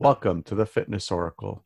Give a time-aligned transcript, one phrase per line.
[0.00, 1.64] Welcome to the Fitness Oracle,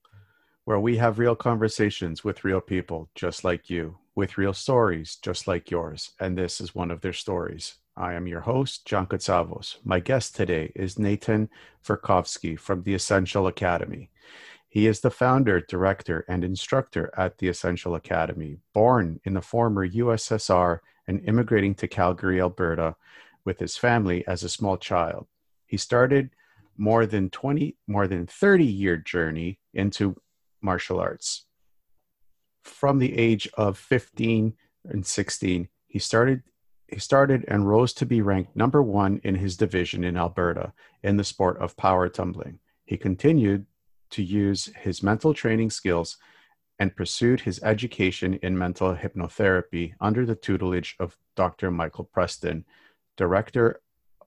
[0.64, 5.46] where we have real conversations with real people just like you, with real stories just
[5.46, 6.12] like yours.
[6.18, 7.74] And this is one of their stories.
[7.94, 9.76] I am your host, John Katsavos.
[9.84, 11.50] My guest today is Nathan
[11.84, 14.08] Verkhovsky from the Essential Academy.
[14.66, 18.60] He is the founder, director, and instructor at the Essential Academy.
[18.72, 22.96] Born in the former USSR and immigrating to Calgary, Alberta,
[23.44, 25.26] with his family as a small child.
[25.66, 26.30] He started
[26.76, 30.16] more than 20 more than 30 year journey into
[30.60, 31.46] martial arts
[32.62, 36.42] from the age of 15 and 16 he started
[36.88, 41.16] he started and rose to be ranked number 1 in his division in Alberta in
[41.16, 43.66] the sport of power tumbling he continued
[44.10, 46.18] to use his mental training skills
[46.78, 51.70] and pursued his education in mental hypnotherapy under the tutelage of Dr.
[51.70, 52.64] Michael Preston,
[53.16, 53.80] director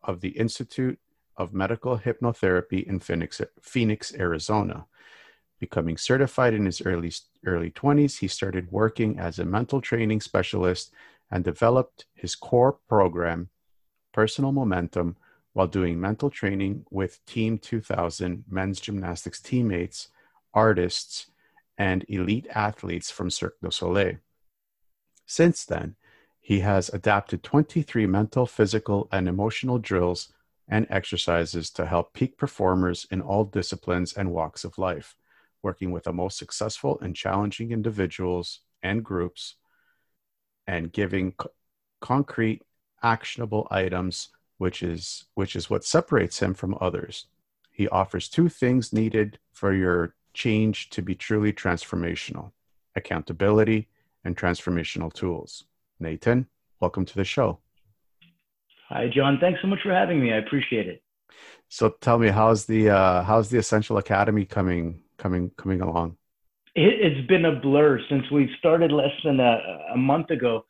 [0.03, 0.98] of the Institute
[1.38, 4.85] of Medical Hypnotherapy in Phoenix, Phoenix, Arizona.
[5.59, 7.12] Becoming certified in his early,
[7.46, 10.91] early 20s, he started working as a mental training specialist
[11.32, 13.49] and developed his core program,
[14.13, 15.15] Personal Momentum,
[15.54, 20.09] while doing mental training with Team 2000 men's gymnastics teammates,
[20.54, 21.27] artists,
[21.77, 24.18] and elite athletes from Cirque du Soleil.
[25.26, 25.96] Since then,
[26.40, 30.34] he has adapted 23 mental, physical, and emotional drills
[30.68, 35.16] and exercises to help peak performers in all disciplines and walks of life,
[35.62, 39.55] working with the most successful and challenging individuals and groups,
[40.68, 41.52] and giving co-
[42.02, 42.62] concrete,
[43.04, 47.27] actionable items, which is which is what separates him from others.
[47.71, 52.52] He offers two things needed for your change to be truly transformational:
[52.96, 53.90] accountability
[54.24, 55.66] and transformational tools.
[55.99, 56.48] Nathan,
[56.80, 57.60] welcome to the show.
[58.89, 59.39] Hi, John.
[59.41, 60.31] Thanks so much for having me.
[60.31, 61.01] I appreciate it.
[61.69, 66.17] So tell me, how's the uh, how's the Essential Academy coming coming coming along?
[66.75, 69.59] It, has been a blur since we've started less than a,
[69.94, 70.66] a month ago.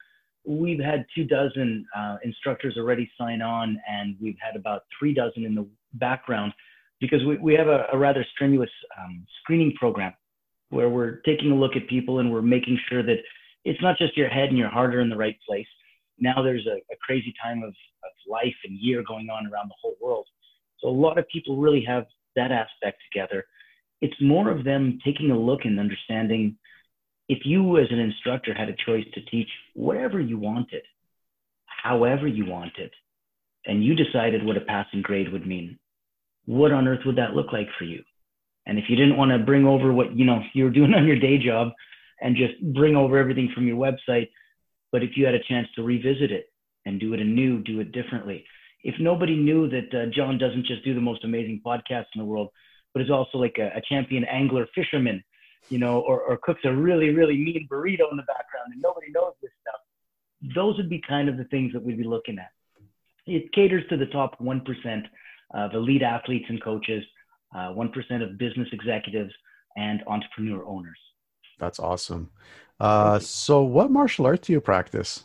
[0.46, 5.44] We've had two dozen uh, instructors already sign on, and we've had about three dozen
[5.44, 6.54] in the background
[7.02, 10.14] because we, we have a, a rather strenuous um, screening program
[10.70, 13.18] where we're taking a look at people and we're making sure that
[13.66, 15.68] it's not just your head and your heart are in the right place
[16.20, 17.74] now there's a, a crazy time of,
[18.06, 20.28] of life and year going on around the whole world.
[20.80, 22.06] So a lot of people really have
[22.36, 23.46] that aspect together.
[24.02, 26.58] It's more of them taking a look and understanding
[27.28, 30.84] if you as an instructor had a choice to teach whatever you wanted,
[31.66, 32.92] however you wanted,
[33.66, 35.80] and you decided what a passing grade would mean,
[36.46, 38.04] what on earth would that look like for you?
[38.68, 41.08] And if you didn't want to bring over what you know you were doing on
[41.08, 41.70] your day job
[42.22, 44.30] and just bring over everything from your website,
[44.92, 46.48] but if you had a chance to revisit it
[46.86, 48.46] and do it anew, do it differently.
[48.84, 52.26] If nobody knew that uh, John doesn't just do the most amazing podcast in the
[52.26, 52.50] world,
[52.94, 55.24] but is also like a, a champion angler fisherman,
[55.70, 59.08] you know, or, or cooks a really, really mean burrito in the background and nobody
[59.12, 59.82] knows this stuff,
[60.56, 62.52] those would be kind of the things that we'd be looking at.
[63.26, 65.04] It caters to the top 1%
[65.54, 67.04] of elite athletes and coaches,
[67.56, 69.34] uh, 1% of business executives,
[69.76, 70.98] and entrepreneur owners.
[71.60, 72.30] That's awesome.
[72.80, 75.24] Uh, so, what martial art do you practice?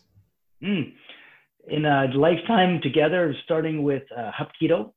[0.62, 0.92] Mm.
[1.68, 4.92] In a lifetime together, starting with uh, Hapkido,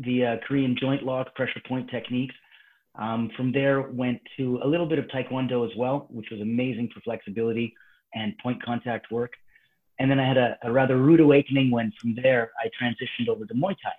[0.00, 2.34] the uh, Korean joint lock pressure point techniques.
[2.98, 6.88] Um, from there, went to a little bit of Taekwondo as well, which was amazing
[6.94, 7.74] for flexibility
[8.14, 9.32] and point contact work.
[9.98, 13.44] And then I had a, a rather rude awakening when from there I transitioned over
[13.44, 13.92] to Muay Thai.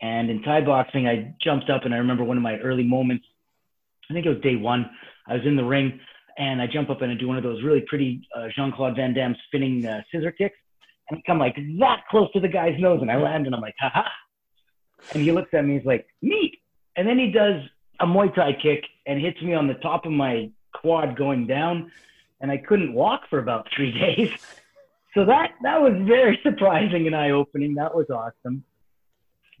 [0.00, 3.24] And in Thai boxing, I jumped up and I remember one of my early moments.
[4.08, 4.88] I think it was day one.
[5.26, 5.98] I was in the ring
[6.38, 8.96] and I jump up and I do one of those really pretty uh, Jean Claude
[8.96, 10.56] Van Damme spinning uh, scissor kicks,
[11.10, 13.60] and I come like that close to the guy's nose, and I land, and I'm
[13.60, 14.10] like, ha ha.
[15.12, 16.58] And he looks at me, he's like, neat.
[16.96, 17.62] And then he does
[18.00, 21.90] a Muay Thai kick and hits me on the top of my quad going down,
[22.40, 24.30] and I couldn't walk for about three days.
[25.14, 27.74] So that that was very surprising and eye opening.
[27.74, 28.64] That was awesome.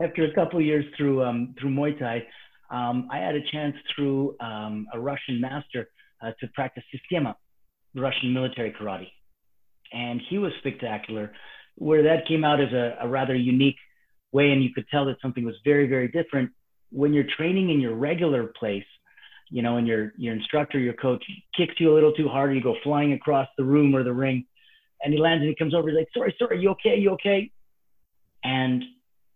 [0.00, 2.26] After a couple years through um, through Muay Thai,
[2.70, 5.88] um, I had a chance through um, a Russian master
[6.22, 7.36] uh, to practice Systema,
[7.94, 9.08] Russian military karate.
[9.92, 11.32] And he was spectacular,
[11.76, 13.76] where that came out as a, a rather unique
[14.32, 16.50] way, and you could tell that something was very, very different.
[16.90, 18.84] When you're training in your regular place,
[19.50, 21.24] you know, and your your instructor, your coach
[21.56, 24.44] kicks you a little too hard, you go flying across the room or the ring,
[25.02, 26.96] and he lands and he comes over, he's like, "Sorry, sorry, you okay?
[26.98, 27.50] You okay?"
[28.44, 28.84] And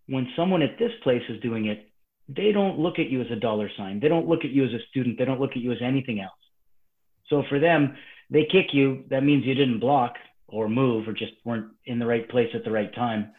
[0.07, 1.89] when someone at this place is doing it,
[2.29, 3.99] they don't look at you as a dollar sign.
[3.99, 5.17] They don't look at you as a student.
[5.17, 6.31] They don't look at you as anything else.
[7.29, 7.95] So for them,
[8.29, 9.05] they kick you.
[9.09, 10.15] That means you didn't block
[10.53, 13.31] or move or just weren't in the right place at the right time.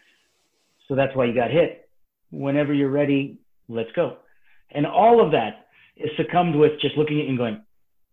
[0.88, 1.88] So that's why you got hit.
[2.30, 3.38] Whenever you're ready,
[3.68, 4.16] let's go.
[4.72, 7.62] And all of that is succumbed with just looking at you and going,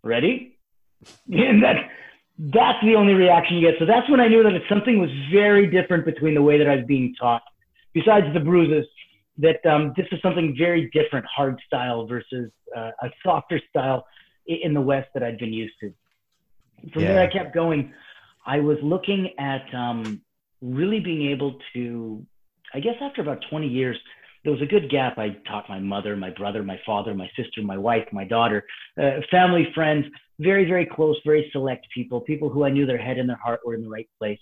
[0.03, 0.57] ready?
[1.27, 1.77] And that,
[2.37, 3.79] that's the only reaction you get.
[3.79, 6.69] So that's when I knew that it's something was very different between the way that
[6.69, 7.41] I was being taught,
[7.93, 8.85] besides the bruises,
[9.39, 14.05] that um, this is something very different, hard style versus uh, a softer style
[14.45, 15.91] in the West that I'd been used to.
[16.93, 17.13] From yeah.
[17.13, 17.93] there, I kept going.
[18.45, 20.21] I was looking at um,
[20.61, 22.25] really being able to,
[22.73, 23.97] I guess after about 20 years,
[24.43, 25.17] there was a good gap.
[25.17, 28.63] I taught my mother, my brother, my father, my sister, my wife, my daughter,
[28.99, 30.05] uh, family, friends,
[30.39, 33.59] very, very close, very select people, people who I knew their head and their heart
[33.63, 34.39] were in the right place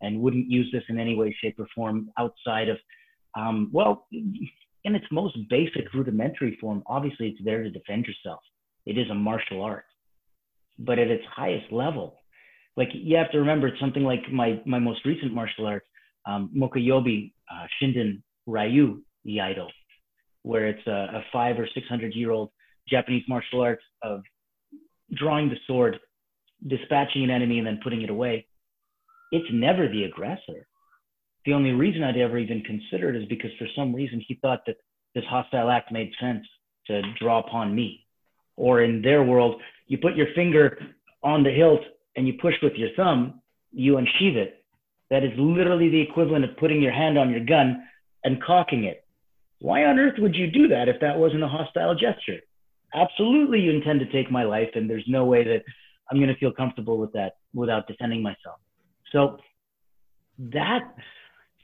[0.00, 2.78] and wouldn't use this in any way, shape, or form outside of,
[3.36, 8.40] um, well, in its most basic, rudimentary form, obviously it's there to defend yourself.
[8.86, 9.84] It is a martial art.
[10.78, 12.16] But at its highest level,
[12.76, 15.84] like you have to remember, it's something like my, my most recent martial art,
[16.26, 19.66] um, Mokuyobi uh, Shinden Ryu Iaido,
[20.42, 22.50] where it's a, a five or 600 year old
[22.88, 24.22] Japanese martial arts of
[25.14, 25.98] drawing the sword,
[26.66, 28.46] dispatching an enemy, and then putting it away.
[29.30, 30.66] It's never the aggressor.
[31.44, 34.60] The only reason I'd ever even consider it is because for some reason he thought
[34.66, 34.76] that
[35.14, 36.46] this hostile act made sense
[36.86, 38.06] to draw upon me.
[38.56, 40.78] Or in their world, you put your finger
[41.22, 41.80] on the hilt
[42.16, 43.40] and you push with your thumb,
[43.72, 44.64] you unsheath it.
[45.10, 47.82] That is literally the equivalent of putting your hand on your gun
[48.24, 49.04] and cocking it.
[49.58, 52.40] Why on earth would you do that if that wasn't a hostile gesture?
[52.94, 55.62] Absolutely, you intend to take my life, and there's no way that
[56.10, 58.58] I'm going to feel comfortable with that without defending myself.
[59.12, 59.38] So
[60.38, 60.94] that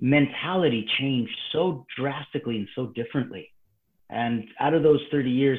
[0.01, 3.51] mentality changed so drastically and so differently.
[4.11, 5.59] And out of those 30 years,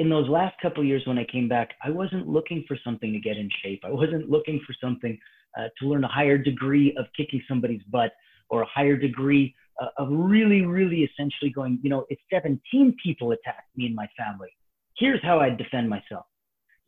[0.00, 3.20] in those last couple years when I came back, I wasn't looking for something to
[3.20, 3.82] get in shape.
[3.84, 5.16] I wasn't looking for something
[5.58, 8.12] uh, to learn a higher degree of kicking somebody's butt
[8.48, 13.32] or a higher degree uh, of really, really essentially going, you know, if 17 people
[13.32, 14.48] attacked me and my family,
[14.96, 16.24] here's how I'd defend myself.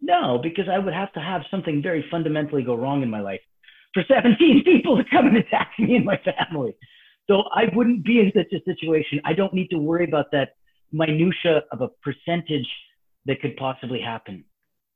[0.01, 3.43] No, because I would have to have something very fundamentally go wrong in my life
[3.93, 6.75] for 17 people to come and attack me and my family.
[7.29, 9.21] So I wouldn't be in such a situation.
[9.27, 10.55] I don't need to worry about that
[10.93, 12.69] minutia of a percentage
[13.27, 14.45] that could possibly happen.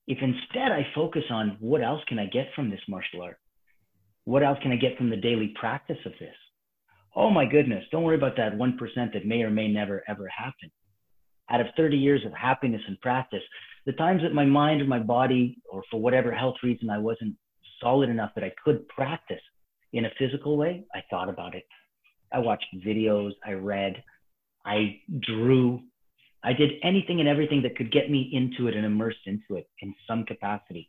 [0.07, 3.39] If instead I focus on what else can I get from this martial art?
[4.25, 6.35] What else can I get from the daily practice of this?
[7.15, 8.79] Oh my goodness, don't worry about that 1%
[9.13, 10.71] that may or may never ever happen.
[11.51, 13.43] Out of 30 years of happiness and practice,
[13.87, 17.37] the times that my mind or my body, or for whatever health reason, I wasn't
[17.81, 19.41] solid enough that I could practice
[19.93, 21.65] in a physical way, I thought about it.
[22.33, 24.03] I watched videos, I read,
[24.65, 25.81] I drew,
[26.47, 29.69] I did anything and everything that could get me into it and immersed into it
[29.83, 30.89] in some capacity.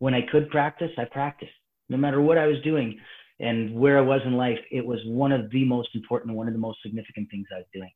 [0.00, 1.52] When I could practice, I practiced.
[1.88, 3.00] No matter what I was doing
[3.40, 6.52] and where I was in life, it was one of the most important, one of
[6.52, 7.90] the most significant things I was doing.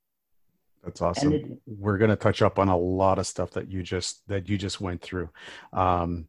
[0.82, 1.34] That's awesome.
[1.34, 4.48] It, We're going to touch up on a lot of stuff that you just that
[4.48, 5.28] you just went through.
[5.74, 6.28] Um,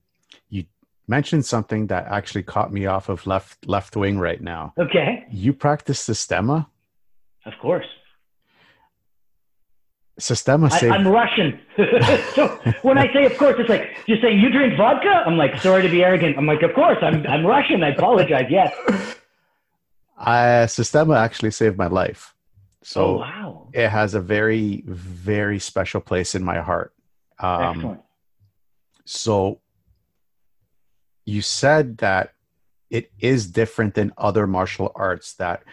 [0.49, 0.65] you
[1.07, 4.73] mentioned something that actually caught me off of left left wing right now.
[4.77, 5.23] Okay.
[5.31, 6.67] You practice the Systema?
[7.45, 7.85] Of course.
[10.21, 11.59] Systema I, I'm Russian.
[12.35, 12.47] so
[12.81, 15.23] when I say of course, it's like you're saying you drink vodka.
[15.25, 16.37] I'm like sorry to be arrogant.
[16.37, 17.83] I'm like of course I'm I'm Russian.
[17.83, 18.45] I apologize.
[18.49, 18.73] Yes.
[20.17, 22.35] Uh, Systema actually saved my life.
[22.83, 23.69] So oh, wow.
[23.73, 26.93] it has a very very special place in my heart.
[27.39, 28.01] Um, Excellent.
[29.05, 29.61] So
[31.25, 32.33] you said that
[32.89, 35.63] it is different than other martial arts that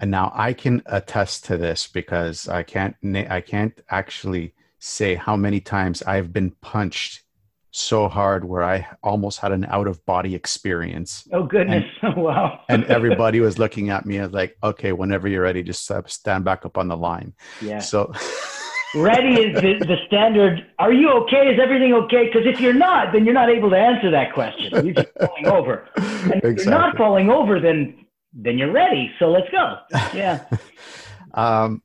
[0.00, 5.36] and now I can attest to this because I can't I can't actually say how
[5.36, 7.24] many times I've been punched
[7.70, 11.28] so hard where I almost had an out of body experience.
[11.32, 11.84] Oh goodness!
[12.02, 12.60] And, oh, wow!
[12.68, 16.64] and everybody was looking at me as like, okay, whenever you're ready, just stand back
[16.64, 17.34] up on the line.
[17.60, 17.80] Yeah.
[17.80, 18.12] So.
[18.94, 20.66] ready is the, the, standard.
[20.78, 21.52] Are you okay?
[21.52, 22.24] Is everything okay?
[22.24, 24.86] Because if you're not, then you're not able to answer that question.
[24.86, 25.86] You're just falling over.
[25.96, 26.64] And if exactly.
[26.64, 29.10] you're not falling over, then then you're ready.
[29.18, 29.78] So let's go.
[30.14, 30.44] Yeah.
[31.34, 31.82] um,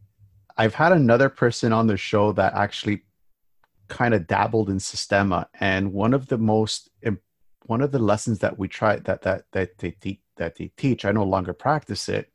[0.58, 3.04] I've had another person on the show that actually
[3.88, 6.90] kind of dabbled in Systema, and one of the most
[7.66, 11.06] one of the lessons that we try that that that they te- that they teach.
[11.06, 12.32] I no longer practice it,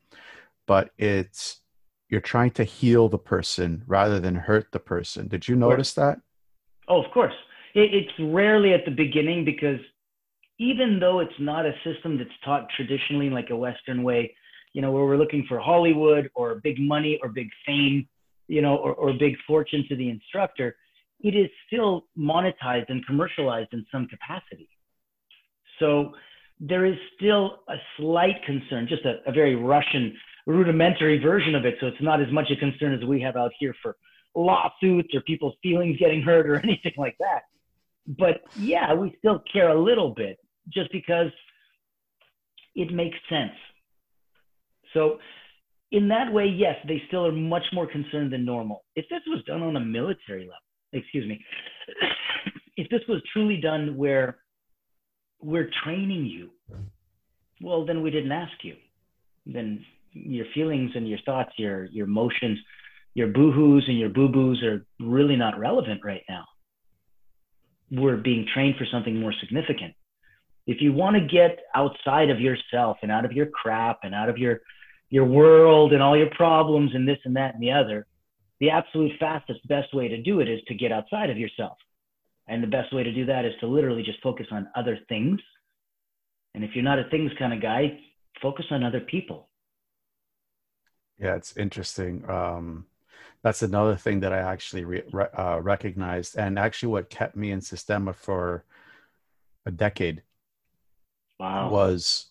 [0.66, 1.60] but it's
[2.08, 5.28] you're trying to heal the person rather than hurt the person.
[5.28, 6.20] Did you notice that?
[6.88, 7.34] Oh, of course.
[7.74, 9.78] It, it's rarely at the beginning because
[10.58, 14.34] even though it's not a system that's taught traditionally like a Western way,
[14.72, 18.08] you know, where we're looking for Hollywood or big money or big fame,
[18.48, 20.76] you know, or, or big fortune to the instructor,
[21.20, 24.68] it is still monetized and commercialized in some capacity.
[25.78, 26.12] So
[26.60, 31.76] there is still a slight concern, just a, a very Russian rudimentary version of it.
[31.80, 33.96] So it's not as much a concern as we have out here for
[34.34, 37.42] lawsuits or people's feelings getting hurt or anything like that.
[38.08, 40.38] But yeah, we still care a little bit
[40.72, 41.30] just because
[42.74, 43.52] it makes sense.
[44.94, 45.18] So,
[45.90, 48.84] in that way, yes, they still are much more concerned than normal.
[48.94, 50.54] If this was done on a military level,
[50.92, 51.42] excuse me,
[52.76, 54.38] if this was truly done where
[55.40, 56.50] we're training you,
[57.60, 58.74] well, then we didn't ask you.
[59.46, 62.58] Then your feelings and your thoughts, your your emotions,
[63.14, 66.44] your boohoos and your boo boos are really not relevant right now.
[67.90, 69.94] We're being trained for something more significant.
[70.68, 74.28] If you want to get outside of yourself and out of your crap and out
[74.28, 74.60] of your
[75.08, 78.06] your world and all your problems and this and that and the other,
[78.60, 81.78] the absolute fastest, best way to do it is to get outside of yourself.
[82.46, 85.40] And the best way to do that is to literally just focus on other things.
[86.54, 87.98] And if you're not a things kind of guy,
[88.42, 89.48] focus on other people.
[91.18, 92.28] Yeah, it's interesting.
[92.28, 92.84] Um,
[93.42, 97.62] that's another thing that I actually re- uh, recognized, and actually what kept me in
[97.62, 98.64] Systema for
[99.64, 100.22] a decade
[101.38, 101.70] wow.
[101.70, 102.26] was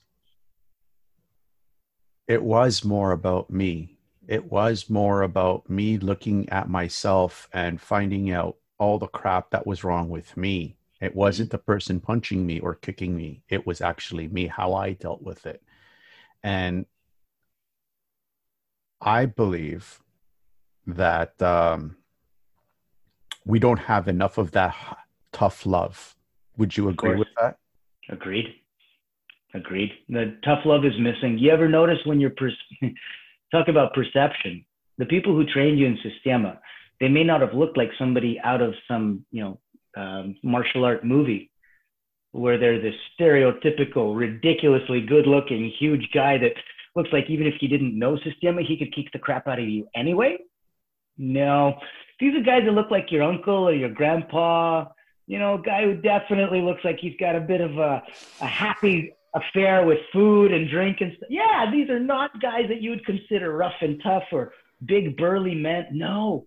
[2.27, 3.97] it was more about me.
[4.27, 9.65] It was more about me looking at myself and finding out all the crap that
[9.65, 10.75] was wrong with me.
[10.99, 13.43] It wasn't the person punching me or kicking me.
[13.49, 15.63] It was actually me, how I dealt with it.
[16.43, 16.85] And
[18.99, 20.01] I believe
[20.87, 21.95] that um,
[23.45, 24.75] we don't have enough of that
[25.31, 26.15] tough love.
[26.57, 27.57] Would you agree with that?
[28.09, 28.55] Agreed.
[29.57, 29.91] Agreed.
[30.07, 31.37] The tough love is missing.
[31.39, 32.51] You ever notice when you're per-
[33.51, 34.63] talk about perception?
[34.99, 36.59] The people who trained you in Systema,
[36.99, 39.59] they may not have looked like somebody out of some, you know,
[39.95, 41.51] um, martial art movie
[42.33, 46.53] where they're this stereotypical, ridiculously good-looking, huge guy that
[46.95, 49.67] looks like even if he didn't know Systema, he could kick the crap out of
[49.67, 50.37] you anyway.
[51.17, 51.79] No,
[52.19, 54.85] these are guys that look like your uncle or your grandpa.
[55.25, 58.03] You know, a guy who definitely looks like he's got a bit of a,
[58.41, 61.29] a happy affair with food and drink and stuff.
[61.29, 64.51] Yeah, these are not guys that you would consider rough and tough or
[64.85, 65.87] big burly men.
[65.91, 66.45] No,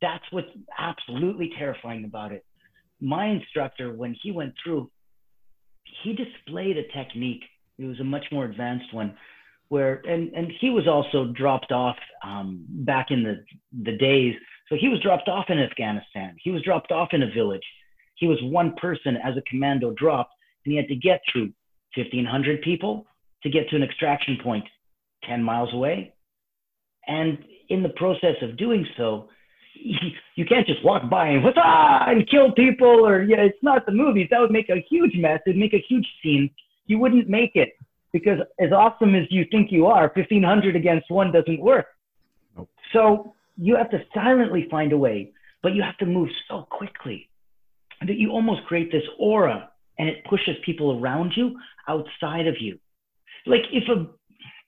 [0.00, 2.44] that's what's absolutely terrifying about it.
[3.00, 4.90] My instructor, when he went through,
[6.02, 7.42] he displayed a technique.
[7.78, 9.16] It was a much more advanced one
[9.72, 13.42] where and and he was also dropped off um, back in the
[13.84, 14.34] the days.
[14.68, 16.36] So he was dropped off in Afghanistan.
[16.42, 17.62] He was dropped off in a village.
[18.16, 20.34] He was one person as a commando dropped,
[20.64, 21.52] and he had to get through
[21.96, 23.06] 1,500 people
[23.42, 24.64] to get to an extraction point
[25.24, 26.14] 10 miles away.
[27.06, 29.28] And in the process of doing so,
[30.36, 33.92] you can't just walk by and ah and kill people or yeah, it's not the
[33.92, 34.28] movies.
[34.30, 35.40] That would make a huge mess.
[35.46, 36.50] It'd make a huge scene.
[36.86, 37.70] You wouldn't make it
[38.12, 41.86] because as awesome as you think you are, 1500 against one doesn't work.
[42.56, 42.68] Nope.
[42.92, 45.32] So you have to silently find a way,
[45.62, 47.28] but you have to move so quickly
[48.00, 49.70] that you almost create this aura
[50.02, 51.56] and it pushes people around you
[51.88, 52.78] outside of you.
[53.46, 54.06] Like if a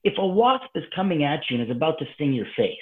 [0.05, 2.77] if a wasp is coming at you and is about to sting your face,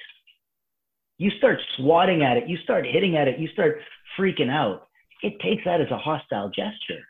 [1.19, 3.79] you start swatting at it, you start hitting at it, you start
[4.19, 4.89] freaking out.
[5.23, 7.03] It takes that as a hostile gesture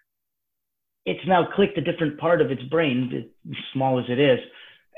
[1.04, 3.30] it's now clicked a different part of its brain,
[3.72, 4.38] small as it is,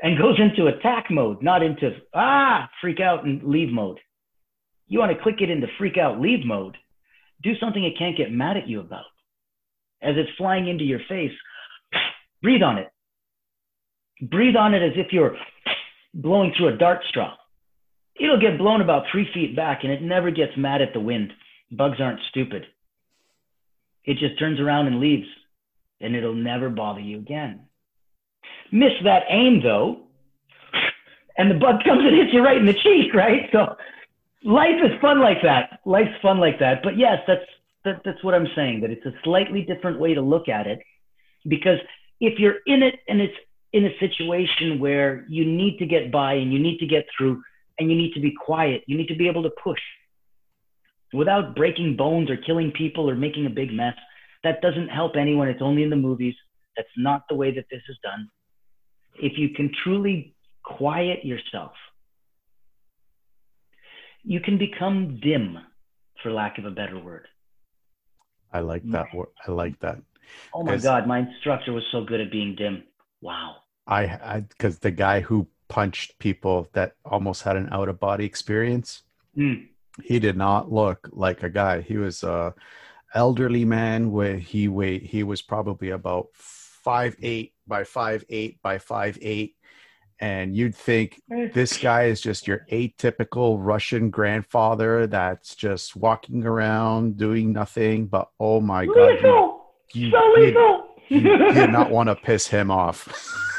[0.03, 3.99] and goes into attack mode, not into ah, freak out and leave mode.
[4.87, 6.77] You want to click it into freak out, leave mode.
[7.43, 9.05] Do something it can't get mad at you about.
[10.05, 11.33] As it's flying into your face,
[12.43, 12.89] breathe on it.
[14.21, 15.37] Breathe on it as if you're
[16.13, 17.35] blowing through a dart straw.
[18.21, 21.33] It'll get blown about three feet back and it never gets mad at the wind.
[21.73, 22.67] Bugs aren't stupid.
[24.05, 25.27] It just turns around and leaves
[26.01, 27.67] and it'll never bother you again.
[28.71, 30.03] Miss that aim though,
[31.37, 33.49] and the bug comes and hits you right in the cheek, right?
[33.51, 33.77] So
[34.45, 35.81] life is fun like that.
[35.85, 36.83] Life's fun like that.
[36.83, 37.43] But yes, that's
[37.85, 38.81] that, that's what I'm saying.
[38.81, 40.81] That it's a slightly different way to look at it,
[41.47, 41.79] because
[42.21, 43.35] if you're in it and it's
[43.73, 47.43] in a situation where you need to get by and you need to get through
[47.79, 49.81] and you need to be quiet, you need to be able to push
[51.13, 53.95] without breaking bones or killing people or making a big mess
[54.45, 55.49] that doesn't help anyone.
[55.49, 56.35] It's only in the movies.
[56.77, 58.29] That's not the way that this is done.
[59.17, 61.73] If you can truly quiet yourself,
[64.23, 65.59] you can become dim,
[66.23, 67.27] for lack of a better word.
[68.55, 69.09] I like that.
[69.47, 69.99] I like that.
[70.55, 72.85] Oh my God, my instructor was so good at being dim.
[73.21, 73.57] Wow.
[73.87, 79.03] I, because the guy who punched people that almost had an out of body experience,
[79.37, 79.67] mm.
[80.03, 81.83] he did not look like a guy.
[81.83, 82.55] He was, a
[83.15, 88.77] elderly man where he weighed he was probably about five eight by five eight by
[88.77, 89.55] five eight
[90.21, 91.21] and you'd think
[91.53, 98.07] this guy is just your atypical Russian grandfather that's just walking around doing nothing.
[98.07, 99.61] But oh my god, you,
[99.93, 100.89] you, so lethal.
[101.09, 103.09] you, you did not want to piss him off.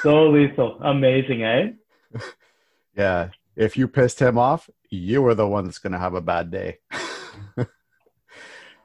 [0.01, 1.71] so lethal, amazing, eh?
[2.97, 6.21] yeah, if you pissed him off, you were the one that's going to have a
[6.21, 6.79] bad day.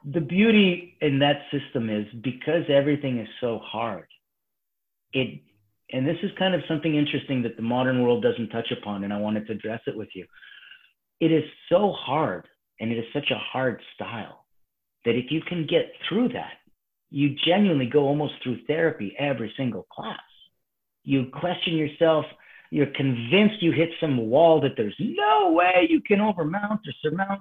[0.04, 4.06] the beauty in that system is because everything is so hard,
[5.12, 5.40] it
[5.92, 9.12] and this is kind of something interesting that the modern world doesn't touch upon, and
[9.12, 10.26] I wanted to address it with you.
[11.20, 12.46] It is so hard,
[12.80, 14.46] and it is such a hard style
[15.04, 16.54] that if you can get through that,
[17.10, 20.18] you genuinely go almost through therapy every single class.
[21.04, 22.24] You question yourself,
[22.70, 27.40] you're convinced you hit some wall that there's no way you can overmount or surmount.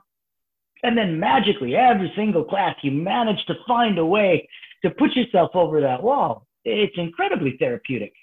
[0.82, 4.48] And then magically, every single class, you manage to find a way
[4.84, 6.48] to put yourself over that wall.
[6.66, 8.14] It's incredibly therapeutic.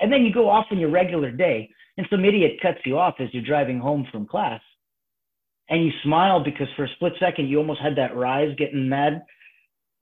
[0.00, 3.16] And then you go off on your regular day, and some idiot cuts you off
[3.18, 4.60] as you're driving home from class.
[5.68, 9.24] And you smile because for a split second, you almost had that rise getting mad.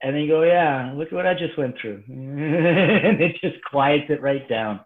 [0.01, 2.03] And then you go, Yeah, look at what I just went through.
[2.07, 4.79] and it just quiets it right down.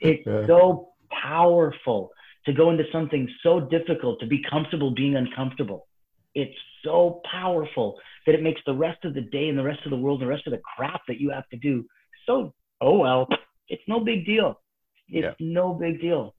[0.00, 0.46] It's yeah.
[0.46, 2.10] so powerful
[2.44, 5.86] to go into something so difficult, to be comfortable being uncomfortable.
[6.34, 9.90] It's so powerful that it makes the rest of the day and the rest of
[9.90, 11.84] the world, and the rest of the crap that you have to do
[12.28, 13.26] so, oh well,
[13.68, 14.60] it's no big deal.
[15.08, 15.46] It's yeah.
[15.46, 16.34] no big deal.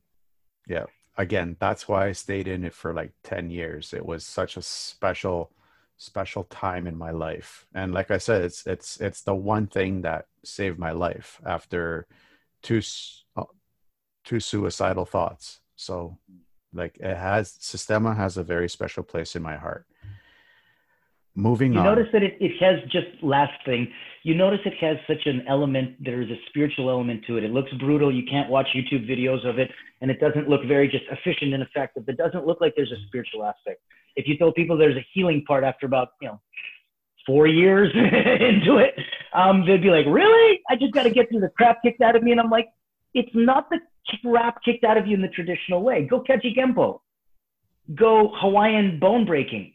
[0.68, 0.86] Yeah.
[1.18, 3.94] Again, that's why I stayed in it for like 10 years.
[3.94, 5.52] It was such a special
[5.98, 7.66] special time in my life.
[7.76, 12.08] And like I said, it's it's it's the one thing that saved my life after
[12.64, 12.82] two
[13.36, 13.44] uh,
[14.24, 15.60] two suicidal thoughts.
[15.76, 16.18] So
[16.74, 19.86] like it has Systema has a very special place in my heart.
[21.40, 21.86] Moving you on.
[21.86, 23.88] You notice that it, it has just last thing.
[24.24, 25.96] You notice it has such an element.
[26.04, 27.46] There's a spiritual element to it.
[27.46, 28.14] It looks brutal.
[28.14, 31.64] You can't watch YouTube videos of it, and it doesn't look very just efficient and
[31.64, 32.04] effective.
[32.08, 33.82] It doesn't look like there's a spiritual aspect.
[34.18, 36.42] If you tell people there's a healing part after about you know
[37.26, 38.96] four years into it,
[39.34, 40.60] um, they'd be like, "Really?
[40.70, 42.68] I just got to get through the crap kicked out of me." And I'm like,
[43.14, 43.80] "It's not the
[44.22, 46.06] crap kicked out of you in the traditional way.
[46.06, 47.00] Go Kajukenbo.
[47.96, 49.74] Go Hawaiian bone breaking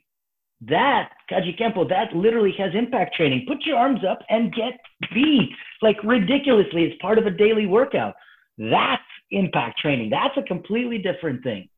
[0.69, 3.45] that Kajukenbo, that literally has impact training.
[3.49, 4.79] Put your arms up and get
[5.13, 5.51] beat
[5.83, 8.15] like ridiculously as part of a daily workout.
[8.59, 10.11] That's impact training.
[10.11, 11.69] That's a completely different thing.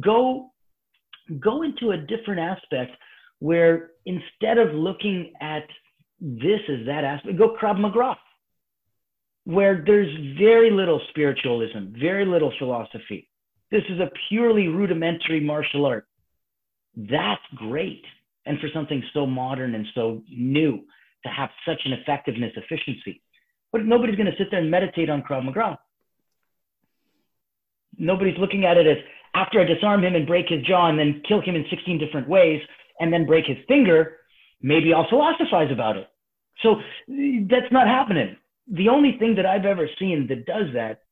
[0.00, 0.50] Go
[1.40, 2.92] go into a different aspect
[3.40, 5.64] where instead of looking at
[6.20, 8.16] this as that aspect, go Krav Maga,
[9.44, 13.28] where there's very little spiritualism, very little philosophy.
[13.70, 16.06] This is a purely rudimentary martial art.
[16.96, 18.02] That's great
[18.48, 20.78] and for something so modern and so new
[21.24, 23.22] to have such an effectiveness efficiency.
[23.70, 25.78] But nobody's going to sit there and meditate on Krav Maga.
[27.98, 28.96] Nobody's looking at it as
[29.34, 32.28] after I disarm him and break his jaw and then kill him in 16 different
[32.28, 32.60] ways
[33.00, 34.16] and then break his finger,
[34.62, 36.08] maybe I'll philosophize about it.
[36.62, 38.36] So that's not happening.
[38.72, 41.02] The only thing that I've ever seen that does that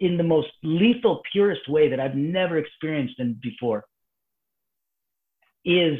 [0.00, 3.84] in the most lethal, purest way that I've never experienced in before
[5.64, 5.98] is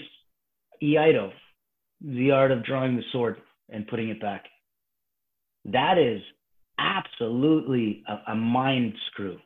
[0.83, 1.31] Iaido,
[2.01, 3.37] the art of drawing the sword
[3.69, 4.45] and putting it back.
[5.65, 6.23] That is
[6.79, 9.39] absolutely a, a mind screw.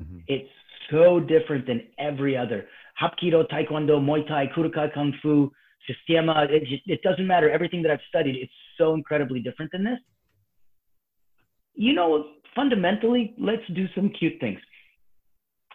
[0.00, 0.18] Mm-hmm.
[0.28, 0.48] It's
[0.90, 2.66] so different than every other.
[3.00, 5.50] Hapkido, Taekwondo, Muay Thai, Kurokai Kung Fu,
[5.86, 7.50] Systema, it, it doesn't matter.
[7.50, 9.98] Everything that I've studied, it's so incredibly different than this.
[11.74, 14.58] You know, fundamentally, let's do some cute things.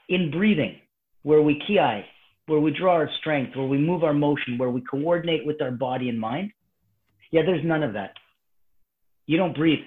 [0.10, 0.76] In breathing,
[1.24, 2.04] where we kiai,
[2.48, 5.72] where we draw our strength, where we move our motion, where we coordinate with our
[5.72, 6.52] body and mind.
[7.32, 8.14] Yeah, there's none of that.
[9.26, 9.80] You don't breathe.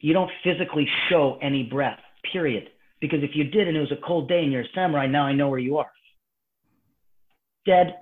[0.00, 1.98] You don't physically show any breath,
[2.32, 2.68] period.
[3.00, 5.24] Because if you did and it was a cold day and you're a samurai, now
[5.24, 5.90] I know where you are.
[7.66, 7.96] Dead.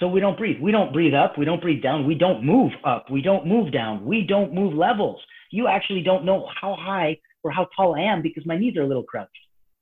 [0.00, 0.60] So we don't breathe.
[0.60, 1.38] We don't breathe up.
[1.38, 2.06] We don't breathe down.
[2.06, 3.10] We don't move up.
[3.10, 4.04] We don't move down.
[4.04, 5.20] We don't move levels.
[5.50, 8.82] You actually don't know how high or how tall I am because my knees are
[8.82, 9.30] a little crouched.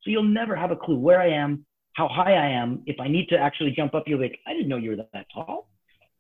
[0.03, 3.09] So you'll never have a clue where I am, how high I am, if I
[3.09, 5.69] need to actually jump up, you'll be like, I didn't know you were that tall.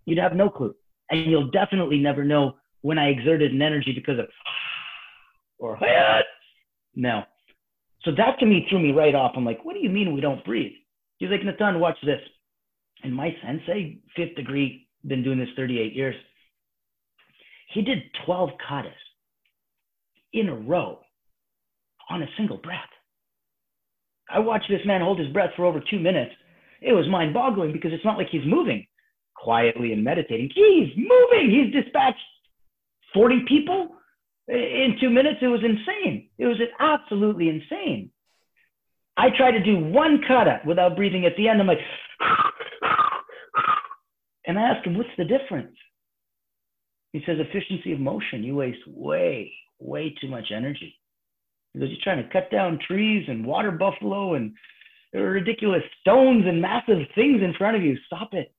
[0.04, 0.74] You'd have no clue.
[1.10, 4.26] And you'll definitely never know when I exerted an energy because of
[5.58, 5.78] or
[6.94, 7.22] no.
[8.04, 9.32] So that to me threw me right off.
[9.36, 10.72] I'm like, what do you mean we don't breathe?
[11.18, 12.20] He's like, Nathan, watch this.
[13.04, 16.14] And my sensei, fifth degree, been doing this 38 years.
[17.72, 18.90] He did 12 katas
[20.32, 20.98] in a row
[22.10, 22.80] on a single breath.
[24.32, 26.32] I watched this man hold his breath for over two minutes.
[26.80, 28.86] It was mind boggling because it's not like he's moving
[29.34, 30.50] quietly and meditating.
[30.54, 31.50] He's moving.
[31.50, 32.18] He's dispatched
[33.14, 33.88] 40 people
[34.48, 35.38] in two minutes.
[35.42, 36.28] It was insane.
[36.38, 38.10] It was absolutely insane.
[39.16, 41.60] I try to do one kata without breathing at the end.
[41.60, 41.78] I'm like,
[44.46, 45.76] and I ask him, what's the difference?
[47.12, 48.42] He says, efficiency of motion.
[48.42, 50.94] You waste way, way too much energy.
[51.74, 54.54] Because you're trying to cut down trees and water buffalo and
[55.12, 57.96] ridiculous stones and massive things in front of you.
[58.06, 58.52] Stop it.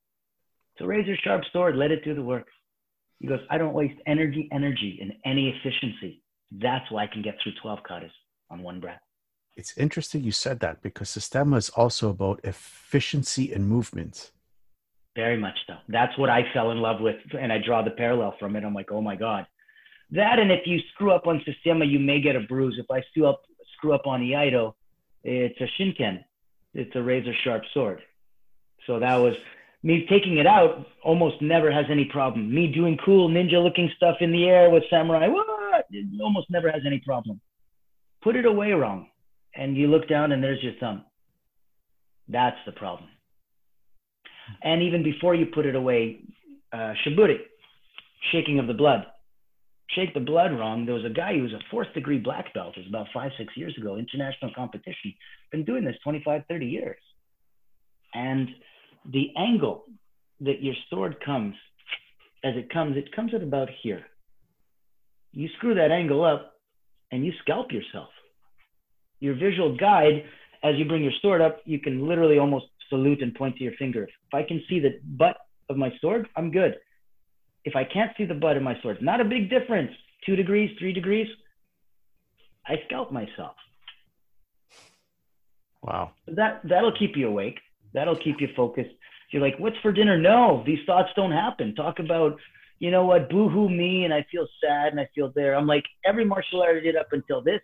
[0.76, 1.76] It's a razor sharp sword.
[1.76, 2.47] Let it do the work.
[3.19, 6.21] He goes, I don't waste energy, energy and any efficiency.
[6.52, 8.12] That's why I can get through 12 katas
[8.49, 8.99] on one breath.
[9.56, 14.32] It's interesting you said that because Systema is also about efficiency and movement.
[15.15, 15.76] Very much so.
[15.88, 17.17] That's what I fell in love with.
[17.39, 18.63] And I draw the parallel from it.
[18.63, 19.45] I'm like, oh my God.
[20.13, 22.78] That and if you screw up on Systema, you may get a bruise.
[22.80, 23.41] If I screw up,
[23.78, 24.73] screw up on Iaido,
[25.23, 26.23] it's a shinken.
[26.73, 27.99] It's a razor sharp sword.
[28.86, 29.34] So that was
[29.82, 32.54] me taking it out almost never has any problem.
[32.54, 35.86] Me doing cool ninja looking stuff in the air with samurai, what?
[35.91, 37.41] It almost never has any problem.
[38.23, 39.08] Put it away wrong
[39.56, 41.04] and you look down and there's your thumb.
[42.28, 43.10] That's the problem.
[44.62, 46.21] And even before you put it away,
[46.71, 47.38] uh, chiburi,
[48.32, 49.06] shaking of the blood.
[49.95, 50.86] Shake the blood wrong.
[50.86, 52.73] There was a guy who was a fourth degree black belt.
[52.77, 55.13] It was about five, six years ago, international competition.
[55.51, 56.99] Been doing this 25, 30 years.
[58.13, 58.49] And
[59.12, 59.86] the angle
[60.41, 61.56] that your sword comes,
[62.43, 64.06] as it comes, it comes at about here.
[65.32, 66.53] You screw that angle up
[67.12, 68.10] and you scalp yourself
[69.23, 70.25] your visual guide,
[70.63, 73.71] as you bring your sword up, you can literally almost salute and point to your
[73.79, 74.03] finger.
[74.03, 75.38] If I can see the butt
[75.69, 76.75] of my sword, I'm good.
[77.65, 79.91] If I can't see the butt of my sword, not a big difference,
[80.26, 81.28] two degrees, three degrees,
[82.67, 83.56] I scalp myself.
[85.82, 86.12] Wow.
[86.28, 87.60] That that'll keep you awake.
[87.93, 88.91] That'll keep you focused.
[89.32, 90.17] You're like, what's for dinner?
[90.17, 91.76] No, these thoughts don't happen.
[91.76, 92.38] Talk about,
[92.80, 95.56] you know what, boohoo me, and I feel sad and I feel there.
[95.56, 97.60] I'm like, every martial art I did up until this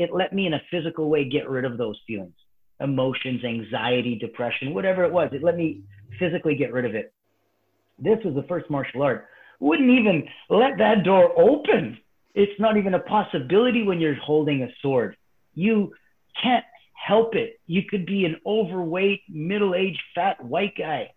[0.00, 2.34] it let me in a physical way get rid of those feelings
[2.80, 5.82] emotions anxiety depression whatever it was it let me
[6.18, 7.12] physically get rid of it
[7.98, 9.28] this was the first martial art
[9.60, 11.98] wouldn't even let that door open.
[12.34, 15.16] It's not even a possibility when you're holding a sword.
[15.54, 15.92] You
[16.42, 17.60] can't help it.
[17.66, 21.12] You could be an overweight middle-aged fat white guy.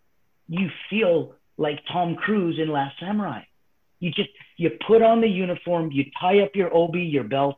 [0.47, 3.41] You feel like tom cruise in last samurai.
[3.99, 7.55] You just you put on the uniform you tie up your obi your belt.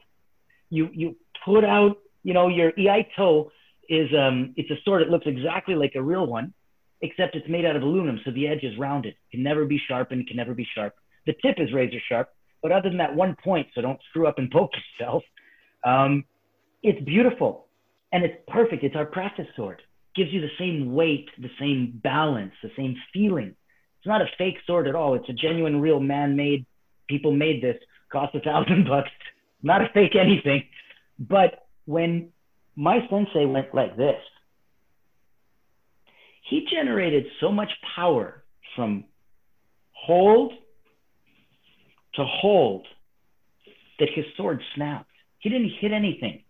[0.69, 3.49] You you put out, you know, your Iaito
[3.89, 6.53] is um it's a sword that looks exactly like a real one,
[7.09, 10.27] except it's made out of aluminum, so the edge is rounded, can never be sharpened,
[10.27, 10.93] can never be sharp.
[11.25, 12.29] The tip is razor sharp,
[12.61, 15.23] but other than that one point, so don't screw up and poke yourself.
[15.85, 16.25] Um,
[16.83, 17.67] it's beautiful
[18.11, 18.83] and it's perfect.
[18.83, 19.81] It's our practice sword.
[20.15, 23.55] Gives you the same weight, the same balance, the same feeling.
[23.97, 25.15] It's not a fake sword at all.
[25.15, 26.65] It's a genuine, real man-made.
[27.09, 27.75] People made this.
[28.11, 29.09] Cost a thousand bucks
[29.65, 30.63] not a fake anything.
[31.19, 32.29] But when
[32.75, 34.15] my sensei went like this,
[36.49, 38.43] he generated so much power
[38.75, 39.05] from
[39.91, 40.53] hold
[42.15, 42.85] to hold
[43.99, 45.09] that his sword snapped.
[45.39, 46.43] He didn't hit anything.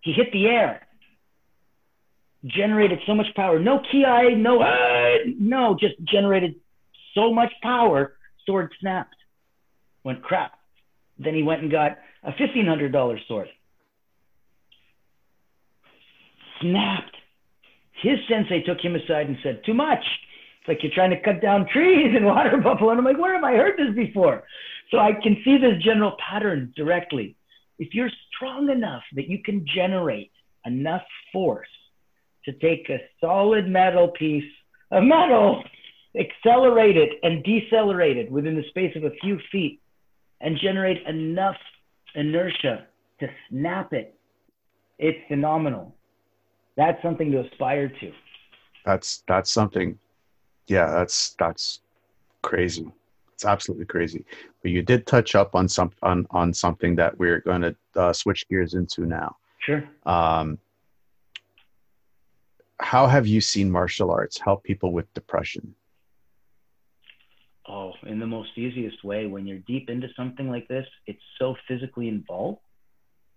[0.00, 0.86] He hit the air.
[2.44, 3.58] Generated so much power.
[3.58, 4.02] No ki,
[4.36, 6.56] no, uh, no, just generated
[7.14, 8.14] so much power.
[8.46, 9.14] Sword snapped.
[10.04, 10.52] Went crap.
[11.18, 13.48] Then he went and got a $1,500 sword.
[16.60, 17.16] Snapped.
[18.02, 20.04] His sensei took him aside and said, Too much.
[20.60, 22.90] It's like you're trying to cut down trees and water buffalo.
[22.90, 24.44] And I'm like, Where have I heard this before?
[24.90, 27.36] So I can see this general pattern directly.
[27.78, 30.30] If you're strong enough that you can generate
[30.66, 31.68] enough force
[32.44, 34.50] to take a solid metal piece
[34.90, 35.62] of metal,
[36.18, 39.80] accelerate it and decelerate it within the space of a few feet,
[40.40, 41.56] and generate enough
[42.14, 42.86] inertia
[43.20, 44.18] to snap it,
[44.98, 45.94] it's phenomenal.
[46.76, 48.12] That's something to aspire to.
[48.84, 49.98] That's that's something.
[50.66, 51.80] Yeah, that's that's
[52.42, 52.90] crazy.
[53.34, 54.24] It's absolutely crazy.
[54.62, 58.12] But you did touch up on some on on something that we're going to uh,
[58.12, 59.36] switch gears into now.
[59.60, 59.84] Sure.
[60.06, 60.58] Um,
[62.80, 65.74] how have you seen martial arts help people with depression?
[67.68, 69.26] Oh, in the most easiest way.
[69.26, 72.58] When you're deep into something like this, it's so physically involved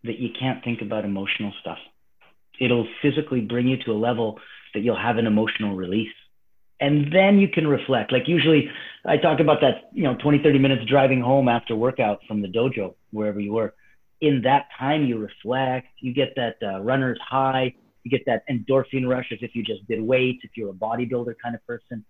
[0.03, 1.77] that you can't think about emotional stuff.
[2.59, 4.39] It'll physically bring you to a level
[4.73, 6.13] that you'll have an emotional release.
[6.79, 8.11] And then you can reflect.
[8.11, 8.69] Like usually
[9.05, 12.47] I talk about that, you know, 20, 30 minutes driving home after workout from the
[12.47, 13.73] dojo, wherever you were.
[14.21, 19.07] In that time, you reflect, you get that uh, runner's high, you get that endorphin
[19.07, 22.05] rush as if you just did weights, if you're a bodybuilder kind of person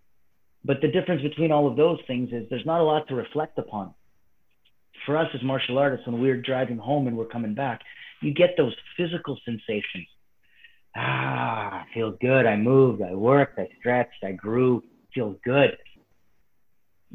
[0.65, 3.60] but the difference between all of those things is there's not a lot to reflect
[3.60, 3.93] upon.
[5.05, 7.81] For us as martial artists, when we're driving home and we're coming back,
[8.21, 10.08] you get those physical sensations.
[10.95, 12.45] Ah, I feel good.
[12.45, 15.77] I moved, I worked, I stretched, I grew, feels good.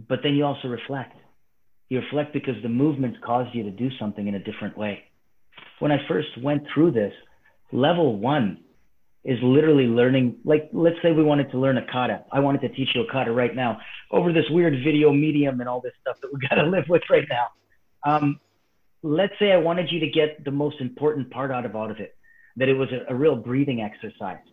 [0.09, 1.15] But then you also reflect.
[1.89, 5.05] You reflect because the movements caused you to do something in a different way.
[5.81, 7.13] When I first went through this,
[7.73, 8.61] level one
[9.25, 12.25] is literally learning, like, let's say we wanted to learn a kata.
[12.33, 13.79] I wanted to teach you a kata right now
[14.11, 17.03] over this weird video medium and all this stuff that we've got to live with
[17.11, 17.49] right now.
[18.11, 18.41] Um,
[19.03, 21.99] let's say I wanted you to get the most important part out of all of
[21.99, 22.15] it,
[22.57, 24.45] that it was a, a real breathing exercise,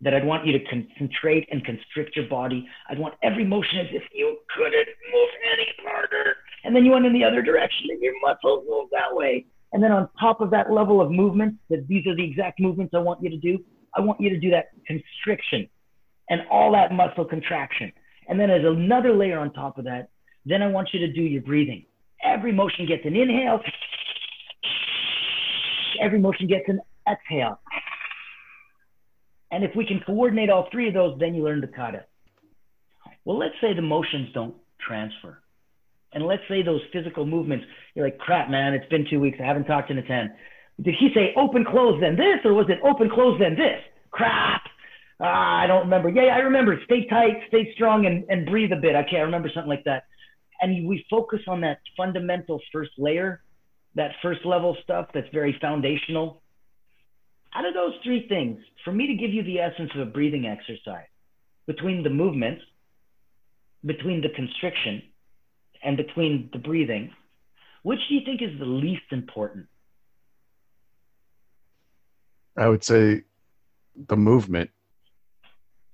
[0.00, 2.66] that I'd want you to concentrate and constrict your body.
[2.88, 6.36] I'd want every motion as if you couldn't move any harder.
[6.64, 9.46] And then you went in the other direction and your muscles move that way.
[9.72, 12.92] And then on top of that level of movement, that these are the exact movements
[12.94, 13.58] I want you to do,
[13.94, 15.68] I want you to do that constriction
[16.28, 17.92] and all that muscle contraction.
[18.28, 20.08] And then as another layer on top of that,
[20.46, 21.84] then I want you to do your breathing.
[22.24, 23.60] Every motion gets an inhale.
[26.00, 27.60] Every motion gets an exhale.
[29.50, 32.04] And if we can coordinate all three of those, then you learn the kata.
[33.24, 34.54] Well, let's say the motions don't
[34.86, 35.42] transfer.
[36.12, 39.38] And let's say those physical movements, you're like, crap, man, it's been two weeks.
[39.40, 40.32] I haven't talked in a 10.
[40.82, 42.44] Did he say open, close, then this?
[42.44, 43.80] Or was it open, close, then this?
[44.10, 44.62] Crap.
[45.20, 46.08] Ah, I don't remember.
[46.08, 46.80] Yeah, I remember.
[46.84, 48.96] Stay tight, stay strong, and, and breathe a bit.
[48.96, 50.04] Okay, I remember something like that
[50.60, 53.42] and we focus on that fundamental first layer,
[53.94, 56.39] that first level stuff that's very foundational.
[57.54, 60.46] Out of those three things, for me to give you the essence of a breathing
[60.46, 61.06] exercise,
[61.66, 62.62] between the movements,
[63.84, 65.02] between the constriction,
[65.82, 67.10] and between the breathing,
[67.82, 69.66] which do you think is the least important?
[72.56, 73.22] I would say
[74.08, 74.70] the movement.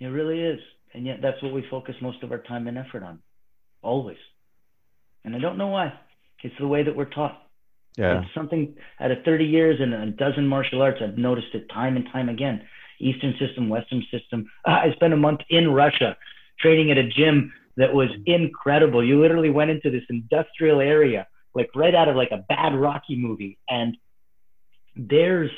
[0.00, 0.60] It really is.
[0.94, 3.20] And yet that's what we focus most of our time and effort on.
[3.82, 4.18] Always.
[5.24, 5.92] And I don't know why.
[6.42, 7.45] It's the way that we're taught.
[7.96, 8.22] Yeah.
[8.22, 11.96] It's something out of 30 years and a dozen martial arts, I've noticed it time
[11.96, 12.62] and time again.
[12.98, 14.46] Eastern system, Western system.
[14.66, 16.16] I spent a month in Russia
[16.61, 19.04] training at a gym that was incredible.
[19.04, 23.16] You literally went into this industrial area, like right out of like a bad Rocky
[23.16, 23.59] movie.
[23.68, 23.96] And
[24.94, 25.50] there's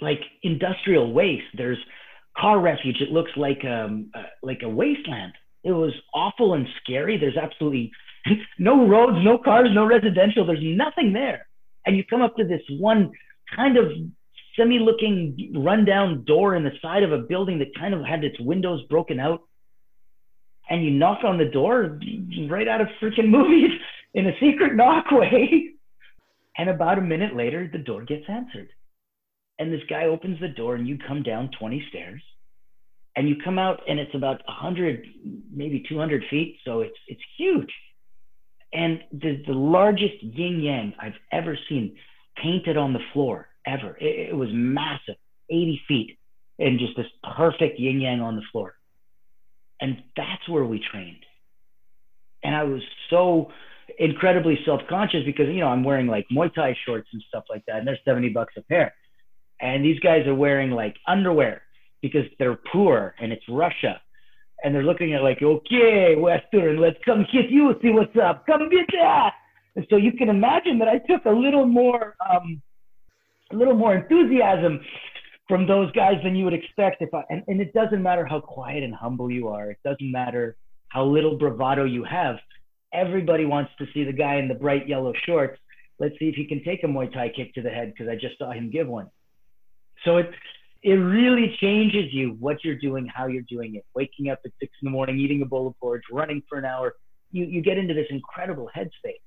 [0.00, 1.46] like industrial waste.
[1.56, 1.78] There's
[2.36, 3.00] car refuge.
[3.00, 5.32] It looks like um uh, like a wasteland.
[5.64, 7.18] It was awful and scary.
[7.18, 7.90] There's absolutely
[8.58, 10.46] no roads, no cars, no residential.
[10.46, 11.46] There's nothing there.
[11.86, 13.12] And you come up to this one
[13.54, 13.86] kind of
[14.56, 18.38] semi looking rundown door in the side of a building that kind of had its
[18.40, 19.42] windows broken out.
[20.70, 21.98] And you knock on the door
[22.48, 23.70] right out of freaking movies
[24.14, 25.70] in a secret knock way.
[26.60, 28.68] And about a minute later, the door gets answered.
[29.60, 32.20] And this guy opens the door, and you come down 20 stairs
[33.18, 35.04] and you come out and it's about 100
[35.52, 37.70] maybe 200 feet so it's it's huge
[38.72, 41.96] and the, the largest yin yang I've ever seen
[42.42, 43.96] painted on the floor ever.
[44.00, 45.16] It, it was massive,
[45.50, 46.18] 80 feet,
[46.58, 48.74] and just this perfect yin yang on the floor.
[49.80, 51.24] And that's where we trained.
[52.42, 53.50] And I was so
[53.98, 57.64] incredibly self conscious because, you know, I'm wearing like Muay Thai shorts and stuff like
[57.66, 58.94] that, and they're 70 bucks a pair.
[59.60, 61.62] And these guys are wearing like underwear
[62.00, 64.00] because they're poor and it's Russia
[64.62, 68.68] and they're looking at like, okay, Western, let's come hit you, see what's up, come
[68.68, 69.32] get that.
[69.76, 72.60] And so you can imagine that I took a little more, um,
[73.52, 74.80] a little more enthusiasm
[75.46, 77.00] from those guys than you would expect.
[77.00, 79.70] If I, and, and it doesn't matter how quiet and humble you are.
[79.70, 80.56] It doesn't matter
[80.88, 82.36] how little bravado you have.
[82.92, 85.60] Everybody wants to see the guy in the bright yellow shorts.
[86.00, 88.14] Let's see if he can take a Muay Thai kick to the head because I
[88.14, 89.10] just saw him give one.
[90.04, 90.30] So it,
[90.82, 93.84] it really changes you what you're doing, how you're doing it.
[93.94, 96.64] Waking up at six in the morning, eating a bowl of porridge, running for an
[96.64, 96.94] hour,
[97.32, 99.20] you, you get into this incredible headspace.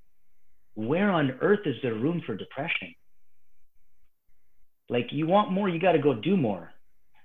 [0.75, 2.95] Where on earth is there room for depression?
[4.89, 6.71] Like you want more, you got to go do more.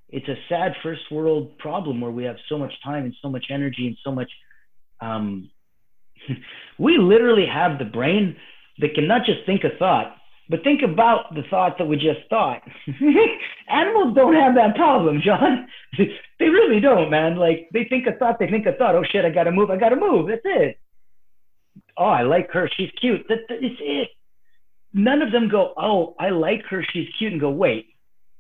[0.09, 3.47] It's a sad first world problem where we have so much time and so much
[3.51, 4.31] energy and so much.
[5.01, 5.51] Um,
[6.79, 8.37] we literally have the brain
[8.79, 10.16] that can not just think a thought,
[10.49, 12.63] but think about the thoughts that we just thought.
[13.69, 15.67] Animals don't have that problem, John.
[15.99, 17.37] they really don't, man.
[17.37, 18.95] Like they think a thought, they think a thought.
[18.95, 20.29] Oh shit, I gotta move, I gotta move.
[20.29, 20.79] That's it.
[21.99, 23.27] Oh, I like her, she's cute.
[23.29, 24.09] That, that is it.
[24.93, 27.87] None of them go, oh, I like her, she's cute, and go, wait,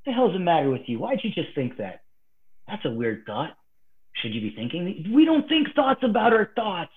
[0.05, 0.99] the hell's the matter with you?
[0.99, 2.03] Why'd you just think that?
[2.69, 3.57] That's a weird thought.
[4.23, 5.12] Should you be thinking?
[5.14, 6.92] We don't think thoughts about our thoughts.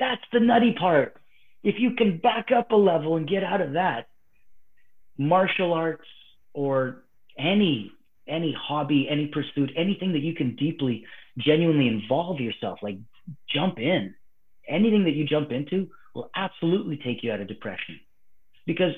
[0.00, 1.16] That's the nutty part.
[1.62, 4.08] If you can back up a level and get out of that,
[5.18, 6.08] martial arts
[6.54, 7.04] or
[7.38, 7.92] any
[8.28, 11.04] any hobby, any pursuit, anything that you can deeply,
[11.38, 12.96] genuinely involve yourself, like
[13.52, 14.14] jump in.
[14.68, 17.98] Anything that you jump into will absolutely take you out of depression
[18.64, 18.92] because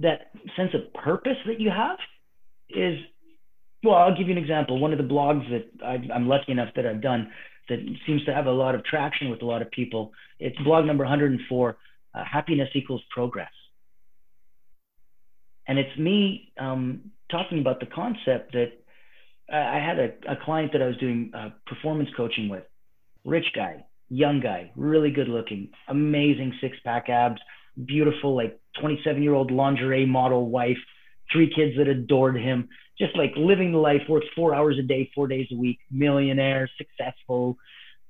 [0.00, 1.98] that sense of purpose that you have
[2.70, 2.98] is
[3.84, 4.78] well, I'll give you an example.
[4.78, 7.30] One of the blogs that i am lucky enough that I've done
[7.68, 10.12] that seems to have a lot of traction with a lot of people.
[10.38, 11.76] It's blog number 104.
[12.14, 13.50] Uh, happiness equals progress.
[15.66, 18.72] And it's me um, talking about the concept that
[19.52, 22.64] I had a, a client that I was doing uh, performance coaching with,
[23.24, 27.40] rich guy, young guy, really good looking, amazing six pack abs,
[27.84, 30.78] beautiful, like 27 year old lingerie model wife,
[31.30, 35.10] three kids that adored him, just like living the life, works four hours a day,
[35.14, 37.56] four days a week, millionaire, successful,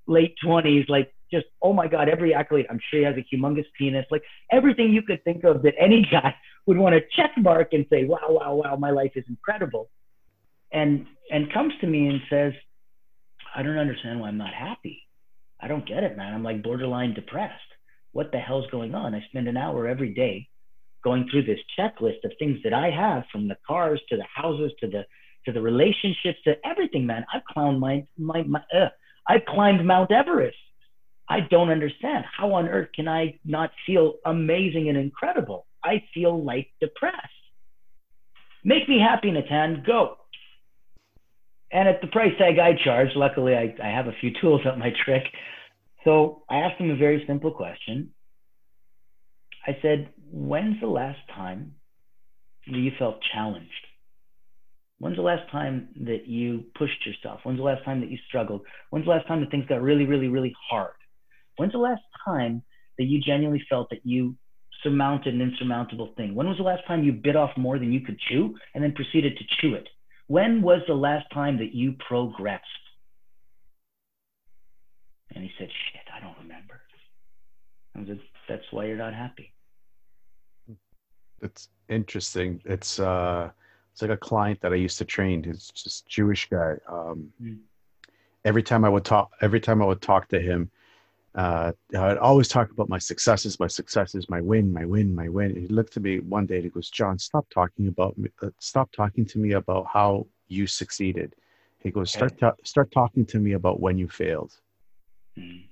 [0.07, 2.67] late 20s, like just, oh my God, every accolade.
[2.71, 6.07] I'm sure he has a humongous penis, like everything you could think of that any
[6.11, 6.35] guy
[6.67, 9.91] would want to check mark and say, wow, wow, wow, my life is incredible.
[10.73, 12.53] And, and comes to me and says,
[13.55, 15.03] I don't understand why I'm not happy.
[15.61, 16.35] I don't get it, man.
[16.35, 17.55] I'm like borderline depressed.
[18.13, 19.15] What the hell's going on?
[19.15, 20.49] I spend an hour every day
[21.05, 24.73] going through this checklist of things that I have from the cars to the houses
[24.81, 25.05] to the
[25.45, 27.25] to the relationships to everything, man.
[27.33, 28.89] I've climbed my my, my uh,
[29.27, 30.57] I've climbed Mount Everest.
[31.33, 32.27] I don't understand.
[32.37, 35.65] How on earth can I not feel amazing and incredible?
[35.83, 37.17] I feel like depressed.
[38.65, 39.83] Make me happy, Natan.
[39.87, 40.19] Go.
[41.73, 44.77] And at the price tag I charge, luckily I, I have a few tools up
[44.77, 45.23] my trick.
[46.05, 48.11] So I asked him a very simple question.
[49.67, 51.77] I said, when's the last time
[52.67, 53.71] that you felt challenged?
[54.99, 57.41] When's the last time that you pushed yourself?
[57.45, 58.67] When's the last time that you struggled?
[58.91, 60.93] When's the last time that things got really, really, really hard?
[61.63, 62.63] When's the last time
[62.99, 64.37] that you genuinely felt that you
[64.83, 66.35] surmounted an insurmountable thing?
[66.35, 68.93] When was the last time you bit off more than you could chew and then
[68.93, 69.89] proceeded to chew it?
[70.27, 72.65] When was the last time that you progressed?
[75.35, 76.81] And he said, Shit, I don't remember.
[77.97, 79.55] I said, That's why you're not happy
[81.43, 82.63] it's interesting.
[82.65, 83.51] It's uh,
[83.93, 85.43] it's like a client that I used to train.
[85.43, 86.75] He's just Jewish guy.
[86.89, 87.59] Um, mm.
[88.45, 90.71] Every time I would talk, every time I would talk to him,
[91.35, 95.55] uh, I'd always talk about my successes, my successes, my win, my win, my win.
[95.57, 98.29] he looked at me one day and he goes, "John, stop talking about me.
[98.43, 101.35] Uh, stop talking to me about how you succeeded."
[101.79, 104.53] He goes, "Start ta- start talking to me about when you failed."
[105.39, 105.65] Mm.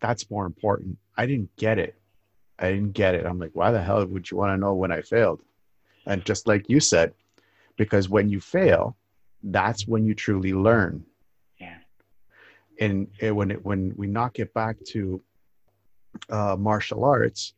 [0.00, 0.98] That's more important.
[1.16, 2.00] I didn't get it
[2.60, 3.24] I didn't get it.
[3.24, 5.40] I'm like, why the hell would you want to know when I failed?
[6.06, 7.14] And just like you said,
[7.76, 8.96] because when you fail,
[9.42, 11.04] that's when you truly learn.
[12.80, 15.22] And it, when it when we knock it back to
[16.28, 17.54] uh, martial arts,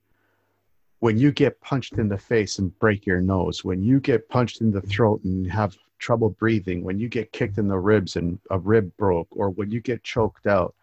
[0.99, 4.61] when you get punched in the face and break your nose, when you get punched
[4.61, 8.39] in the throat and have trouble breathing, when you get kicked in the ribs and
[8.51, 10.75] a rib broke, or when you get choked out,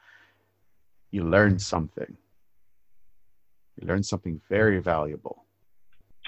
[1.11, 2.17] you learn something
[3.79, 5.45] you learn something very valuable.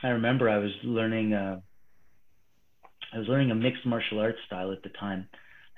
[0.04, 1.34] I remember I was learning.
[1.34, 1.60] Uh,
[3.14, 5.28] I was learning a mixed martial arts style at the time,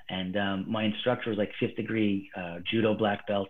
[0.08, 3.48] and um, my instructor was like fifth degree uh, judo black belt,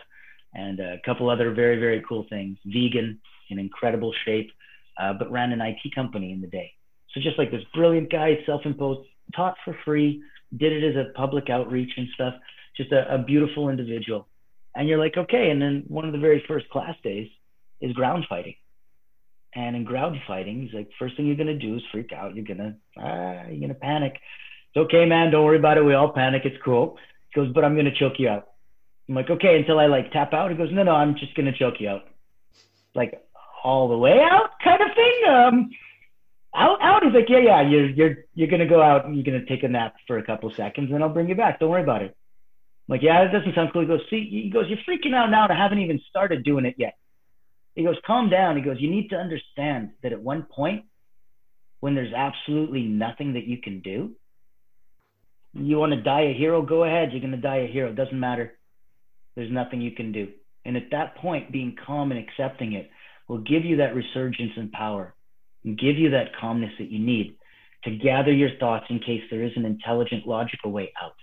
[0.54, 2.58] and a couple other very very cool things.
[2.66, 3.18] Vegan,
[3.50, 4.50] in incredible shape,
[5.00, 6.72] uh, but ran an IT company in the day.
[7.12, 10.22] So just like this brilliant guy, self-imposed, taught for free,
[10.56, 12.34] did it as a public outreach and stuff.
[12.76, 14.26] Just a, a beautiful individual.
[14.74, 15.50] And you're like, okay.
[15.50, 17.28] And then one of the very first class days,
[17.84, 18.54] is ground fighting.
[19.54, 22.34] And in ground fighting, he's like, first thing you're gonna do is freak out.
[22.34, 24.14] You're gonna ah, you're gonna panic.
[24.74, 25.30] It's okay, man.
[25.30, 25.84] Don't worry about it.
[25.84, 26.42] We all panic.
[26.44, 26.96] It's cool.
[27.32, 28.48] He goes, but I'm gonna choke you out.
[29.08, 30.50] I'm like, okay, until I like tap out.
[30.50, 32.02] He goes, no, no, I'm just gonna choke you out.
[32.94, 33.22] Like
[33.62, 35.22] all the way out, kind of thing.
[35.28, 35.70] Um,
[36.54, 37.04] out, out.
[37.04, 37.60] He's like, yeah, yeah.
[37.62, 40.52] You're you're you're gonna go out and you're gonna take a nap for a couple
[40.54, 41.60] seconds, and I'll bring you back.
[41.60, 42.16] Don't worry about it.
[42.88, 43.82] I'm like, yeah, that doesn't sound cool.
[43.82, 45.46] He goes, see, he goes, you're freaking out now.
[45.48, 46.96] I haven't even started doing it yet.
[47.74, 48.56] He goes, calm down.
[48.56, 50.84] He goes, you need to understand that at one point,
[51.80, 54.12] when there's absolutely nothing that you can do,
[55.54, 57.10] you want to die a hero, go ahead.
[57.12, 57.90] You're going to die a hero.
[57.90, 58.54] It doesn't matter.
[59.36, 60.28] There's nothing you can do.
[60.64, 62.90] And at that point, being calm and accepting it
[63.28, 65.14] will give you that resurgence in power
[65.64, 67.36] and give you that calmness that you need
[67.84, 71.14] to gather your thoughts in case there is an intelligent, logical way out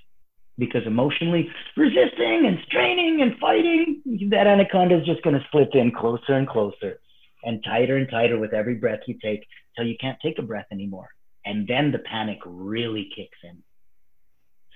[0.58, 5.92] because emotionally resisting and straining and fighting, that anaconda is just going to slip in
[5.92, 7.00] closer and closer
[7.44, 10.68] and tighter and tighter with every breath you take till you can't take a breath
[10.72, 11.10] anymore.
[11.46, 13.64] And then the panic really kicks in.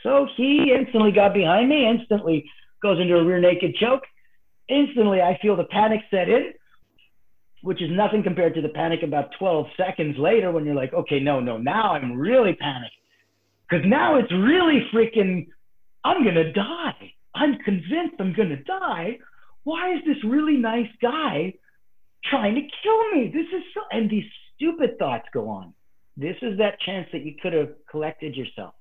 [0.05, 2.45] So he instantly got behind me, instantly
[2.81, 4.03] goes into a rear naked choke.
[4.69, 6.53] Instantly, I feel the panic set in,
[7.63, 11.19] which is nothing compared to the panic about 12 seconds later when you're like, okay,
[11.19, 12.93] no, no, now I'm really panicked.
[13.67, 15.47] Because now it's really freaking
[16.03, 17.13] I'm going to die.
[17.33, 19.17] I'm convinced I'm going to die.
[19.63, 21.55] Why is this really nice guy
[22.29, 23.31] trying to kill me?
[23.33, 24.25] This is so, and these
[24.55, 25.73] stupid thoughts go on.
[26.15, 28.75] This is that chance that you could have collected yourself.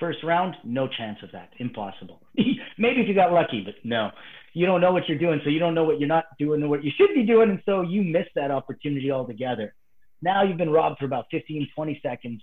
[0.00, 1.50] First round, no chance of that.
[1.58, 2.20] Impossible.
[2.36, 4.10] Maybe if you got lucky, but no.
[4.54, 6.68] You don't know what you're doing, so you don't know what you're not doing or
[6.68, 9.74] what you should be doing, and so you miss that opportunity altogether.
[10.22, 12.42] Now you've been robbed for about 15, 20 seconds.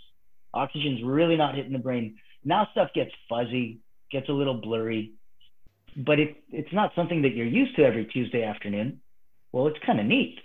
[0.53, 2.15] Oxygen's really not hitting the brain.
[2.43, 3.79] Now stuff gets fuzzy,
[4.11, 5.13] gets a little blurry,
[5.97, 9.01] but it, it's not something that you're used to every Tuesday afternoon.
[9.51, 10.37] Well, it's kind of neat.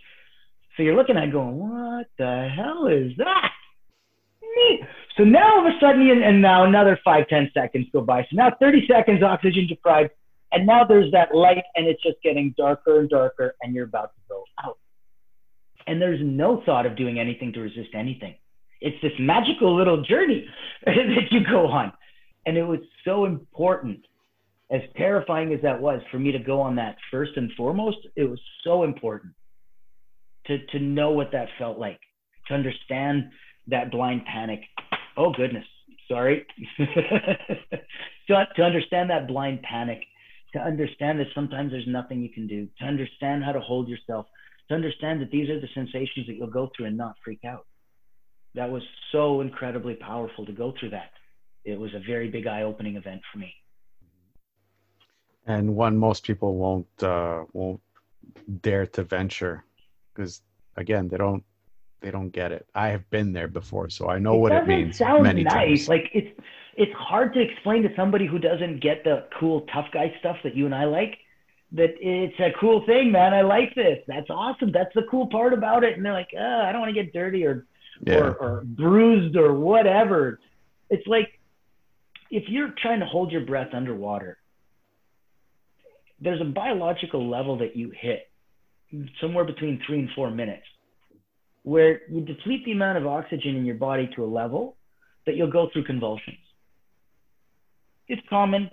[0.77, 3.51] So you're looking at it going, what the hell is that?
[4.57, 4.81] Neat.
[5.17, 8.23] So now all of a sudden, and now another five, ten seconds go by.
[8.23, 10.11] So now 30 seconds oxygen deprived.
[10.53, 14.13] And now there's that light and it's just getting darker and darker and you're about
[14.15, 14.79] to go out.
[15.87, 18.35] And there's no thought of doing anything to resist anything.
[18.81, 20.47] It's this magical little journey
[20.87, 21.93] that you go on.
[22.47, 24.01] And it was so important,
[24.71, 28.25] as terrifying as that was for me to go on that first and foremost, it
[28.25, 29.35] was so important
[30.47, 32.01] to, to know what that felt like,
[32.49, 33.31] to understand
[33.71, 34.61] that blind panic.
[35.17, 35.65] Oh, goodness.
[36.09, 36.47] Sorry.
[36.77, 40.03] to, to understand that blind panic,
[40.53, 44.27] to understand that sometimes there's nothing you can do, to understand how to hold yourself,
[44.69, 47.67] to understand that these are the sensations that you'll go through and not freak out.
[48.55, 51.11] That was so incredibly powerful to go through that.
[51.65, 53.55] It was a very big eye opening event for me.
[55.47, 57.81] And one most people won't uh, won't
[58.61, 59.65] dare to venture
[60.13, 60.43] because
[60.77, 61.45] again they don't
[62.01, 62.67] they don't get it.
[62.75, 64.99] I have been there before, so I know it what it means.
[64.99, 65.87] Sound many nice.
[65.87, 65.89] Times.
[65.89, 66.41] Like it's
[66.77, 70.55] it's hard to explain to somebody who doesn't get the cool tough guy stuff that
[70.55, 71.19] you and I like.
[71.73, 73.33] That it's a cool thing, man.
[73.33, 73.99] I like this.
[74.07, 74.73] That's awesome.
[74.73, 75.97] That's the cool part about it.
[75.97, 77.67] And they're like, oh, I don't want to get dirty or,
[78.05, 78.19] yeah.
[78.19, 80.41] or or bruised or whatever.
[80.89, 81.39] It's like
[82.31, 84.39] if you're trying to hold your breath underwater,
[86.21, 88.29] there's a biological level that you hit
[89.21, 90.67] somewhere between three and four minutes
[91.71, 94.77] where you deplete the amount of oxygen in your body to a level
[95.25, 96.37] that you'll go through convulsions.
[98.09, 98.69] It's common,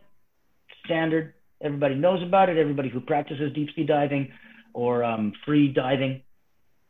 [0.84, 1.36] standard.
[1.62, 2.58] Everybody knows about it.
[2.58, 4.32] Everybody who practices deep sea diving
[4.74, 6.24] or um, free diving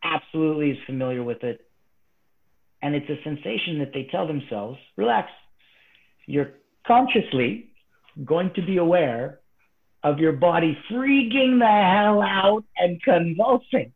[0.01, 1.67] absolutely is familiar with it.
[2.81, 5.29] And it's a sensation that they tell themselves relax.
[6.25, 6.51] You're
[6.87, 7.71] consciously
[8.23, 9.39] going to be aware
[10.05, 13.91] of your body freaking the hell out and convulsing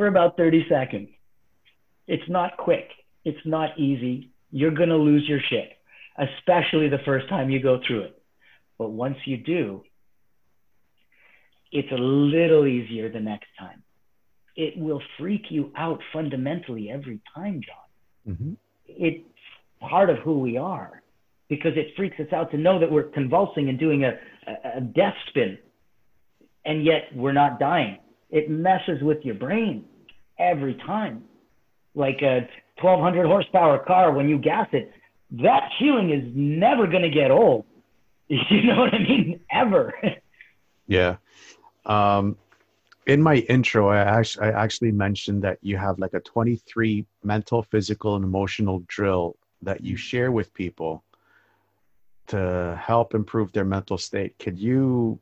[0.00, 1.10] for about 30 seconds.
[2.06, 2.88] It's not quick.
[3.26, 4.30] It's not easy.
[4.50, 5.72] You're going to lose your shit,
[6.16, 8.22] especially the first time you go through it.
[8.78, 9.82] But once you do,
[11.70, 13.82] it's a little easier the next time.
[14.56, 18.34] It will freak you out fundamentally every time, John.
[18.34, 18.52] Mm-hmm.
[18.86, 19.28] It's
[19.80, 21.02] part of who we are
[21.50, 24.12] because it freaks us out to know that we're convulsing and doing a,
[24.46, 25.58] a, a death spin,
[26.64, 27.98] and yet we're not dying.
[28.30, 29.84] It messes with your brain
[30.40, 31.24] every time.
[31.94, 32.48] Like a
[32.80, 34.92] 1200 horsepower car, when you gas it,
[35.42, 37.64] that feeling is never going to get old.
[38.28, 39.40] You know what I mean?
[39.50, 39.92] Ever.
[40.86, 41.16] yeah.
[41.84, 42.36] Um,
[43.06, 47.64] in my intro, I actually, I actually mentioned that you have like a 23 mental,
[47.64, 51.02] physical, and emotional drill that you share with people
[52.28, 54.38] to help improve their mental state.
[54.38, 55.18] Could you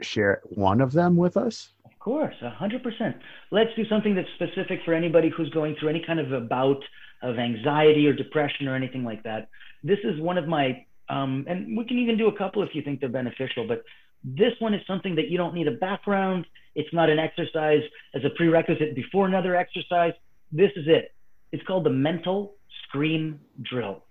[0.00, 1.73] share one of them with us?
[2.04, 3.14] Course, 100%.
[3.50, 6.82] Let's do something that's specific for anybody who's going through any kind of a bout
[7.22, 9.48] of anxiety or depression or anything like that.
[9.82, 12.82] This is one of my, um, and we can even do a couple if you
[12.82, 13.82] think they're beneficial, but
[14.22, 16.44] this one is something that you don't need a background.
[16.74, 17.82] It's not an exercise
[18.14, 20.12] as a prerequisite before another exercise.
[20.52, 21.14] This is it.
[21.52, 24.04] It's called the mental scream drill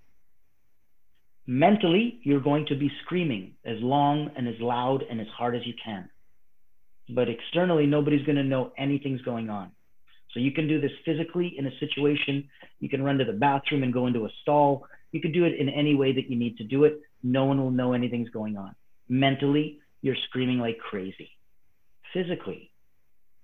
[1.46, 5.62] mentally, you're going to be screaming as long and as loud and as hard as
[5.66, 6.10] you can.
[7.10, 9.72] But externally, nobody's going to know anything's going on.
[10.34, 12.50] So you can do this physically in a situation.
[12.80, 14.86] You can run to the bathroom and go into a stall.
[15.12, 17.00] You can do it in any way that you need to do it.
[17.22, 18.74] No one will know anything's going on.
[19.10, 21.30] Mentally, you're screaming like crazy.
[22.14, 22.72] Physically,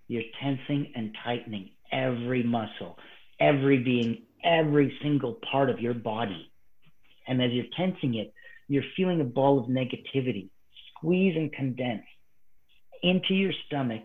[0.07, 2.97] you're tensing and tightening every muscle,
[3.39, 6.49] every being, every single part of your body
[7.29, 8.33] and as you're tensing it,
[8.67, 10.49] you're feeling a ball of negativity
[10.89, 12.03] squeeze and condense
[13.03, 14.03] into your stomach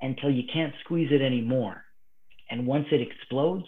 [0.00, 1.84] until you can't squeeze it anymore.
[2.50, 3.66] And once it explodes,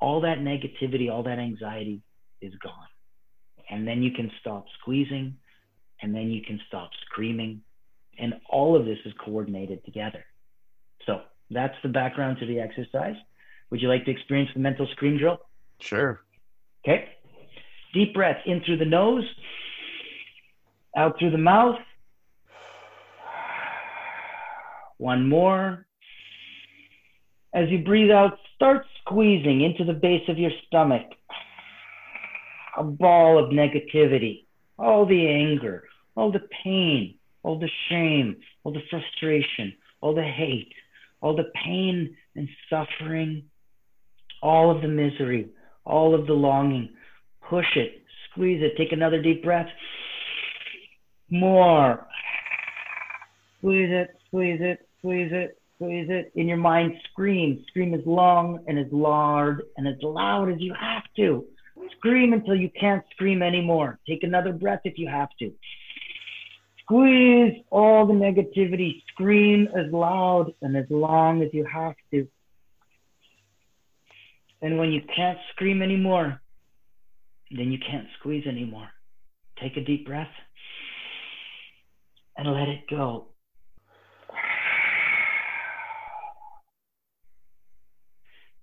[0.00, 2.02] all that negativity, all that anxiety
[2.40, 2.72] is gone.
[3.70, 5.36] And then you can stop squeezing
[6.00, 7.62] and then you can stop screaming.
[8.18, 10.24] And all of this is coordinated together.
[11.06, 11.20] So
[11.50, 13.16] that's the background to the exercise.
[13.70, 15.38] Would you like to experience the mental scream drill?
[15.80, 16.20] Sure.
[16.84, 17.08] Okay.
[17.94, 19.24] Deep breath in through the nose,
[20.96, 21.78] out through the mouth.
[24.98, 25.86] One more.
[27.54, 31.02] As you breathe out, start squeezing into the base of your stomach
[32.76, 34.44] a ball of negativity,
[34.78, 35.84] all the anger,
[36.14, 40.72] all the pain, all the shame, all the frustration, all the hate,
[41.20, 43.42] all the pain and suffering,
[44.42, 45.48] all of the misery,
[45.84, 46.90] all of the longing.
[47.48, 49.68] Push it, squeeze it, take another deep breath.
[51.30, 52.06] More.
[53.58, 56.32] Squeeze it, squeeze it, squeeze it, squeeze it.
[56.34, 57.64] In your mind, scream.
[57.68, 61.44] Scream as long and as loud and as loud as you have to.
[61.98, 63.98] Scream until you can't scream anymore.
[64.06, 65.52] Take another breath if you have to.
[66.82, 69.02] Squeeze all the negativity.
[69.12, 72.26] Scream as loud and as long as you have to.
[74.60, 76.40] And when you can't scream anymore,
[77.50, 78.88] then you can't squeeze anymore.
[79.60, 80.28] Take a deep breath
[82.36, 83.28] and let it go.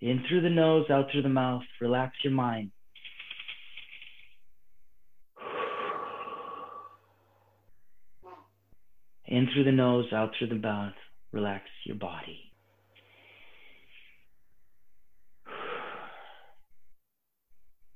[0.02, 1.64] In through the nose, out through the mouth.
[1.82, 2.72] Relax your mind.
[9.26, 10.93] In through the nose, out through the mouth.
[11.32, 12.52] Relax your body.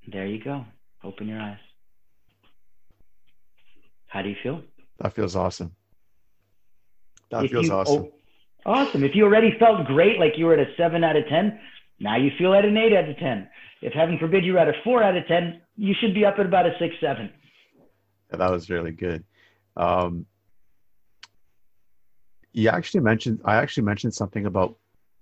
[0.08, 0.66] There you go.
[1.04, 1.58] Open your eyes.
[4.08, 4.62] How do you feel?
[5.00, 5.76] That feels awesome.
[7.32, 8.06] That If feels you- awesome.
[8.66, 9.04] oh, awesome.
[9.04, 11.60] If you already felt great, like you were at a seven out of 10,
[12.00, 13.50] now you feel at an eight out of 10.
[13.82, 16.46] If heaven forbid you're at a four out of 10, you should be up at
[16.46, 17.32] about a six, seven.
[18.32, 19.24] That was really good.
[19.76, 20.26] Um,
[22.54, 24.78] you actually mentioned, I actually mentioned something about,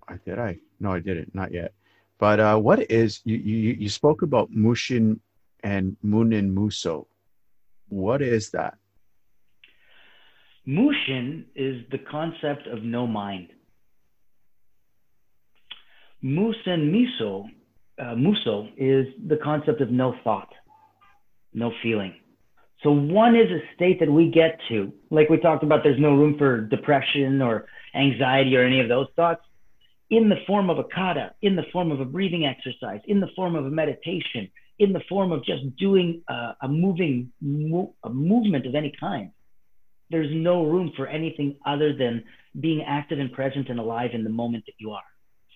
[0.07, 0.59] I did I?
[0.79, 1.73] No, I didn't, not yet.
[2.17, 5.19] But uh, what is, you, you, you spoke about Mushin
[5.63, 7.07] and Munen Muso.
[7.89, 8.77] What is that?
[10.65, 13.49] Mushin is the concept of no mind.
[16.23, 17.45] Munen muso,
[17.99, 20.49] uh, muso is the concept of no thought,
[21.53, 22.13] no feeling.
[22.83, 26.15] So one is a state that we get to, like we talked about, there's no
[26.15, 27.65] room for depression or
[27.95, 29.41] anxiety or any of those thoughts,
[30.09, 33.27] in the form of a kata, in the form of a breathing exercise, in the
[33.35, 34.49] form of a meditation,
[34.79, 39.31] in the form of just doing a, a moving mo- a movement of any kind.
[40.09, 42.23] There's no room for anything other than
[42.59, 45.03] being active and present and alive in the moment that you are.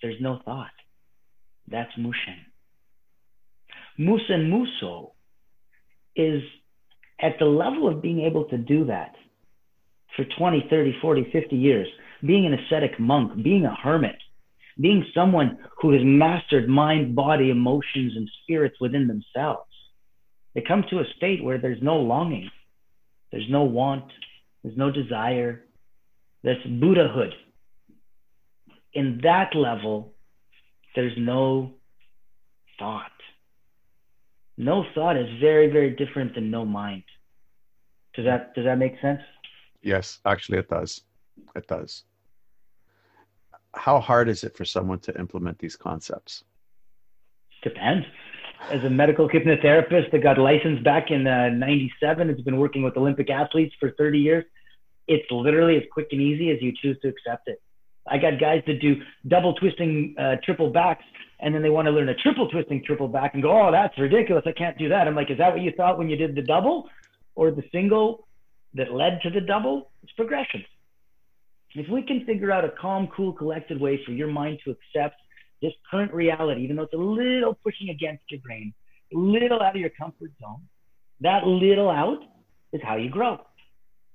[0.02, 0.70] There's no thought.
[1.68, 2.36] That's mushin.
[3.98, 5.12] Munen muso
[6.16, 6.42] is
[7.20, 9.14] at the level of being able to do that
[10.16, 11.88] for 20, 30, 40, 50 years,
[12.26, 14.16] being an ascetic monk, being a hermit,
[14.80, 19.70] being someone who has mastered mind, body, emotions, and spirits within themselves.
[20.54, 22.50] They come to a state where there's no longing,
[23.30, 24.04] there's no want,
[24.62, 25.64] there's no desire.
[26.44, 27.34] That's Buddhahood.
[28.94, 30.12] In that level,
[30.94, 31.72] there's no
[32.78, 33.10] thought.
[34.58, 37.04] No thought is very, very different than no mind.
[38.14, 39.20] Does that does that make sense?
[39.82, 41.02] Yes, actually, it does.
[41.56, 42.04] It does.
[43.74, 46.44] How hard is it for someone to implement these concepts?
[47.62, 48.04] Depends.
[48.70, 52.96] As a medical hypnotherapist that got licensed back in uh, 97, it's been working with
[52.96, 54.44] Olympic athletes for 30 years.
[55.08, 57.60] It's literally as quick and easy as you choose to accept it.
[58.06, 58.96] I got guys that do
[59.28, 61.04] double twisting uh, triple backs,
[61.40, 63.96] and then they want to learn a triple twisting triple back and go, oh, that's
[63.98, 64.44] ridiculous.
[64.46, 65.06] I can't do that.
[65.06, 66.88] I'm like, is that what you thought when you did the double
[67.34, 68.26] or the single
[68.74, 69.90] that led to the double?
[70.02, 70.64] It's progression.
[71.74, 75.16] If we can figure out a calm, cool, collected way for your mind to accept
[75.62, 78.74] this current reality, even though it's a little pushing against your brain,
[79.14, 80.60] a little out of your comfort zone,
[81.20, 82.18] that little out
[82.72, 83.38] is how you grow.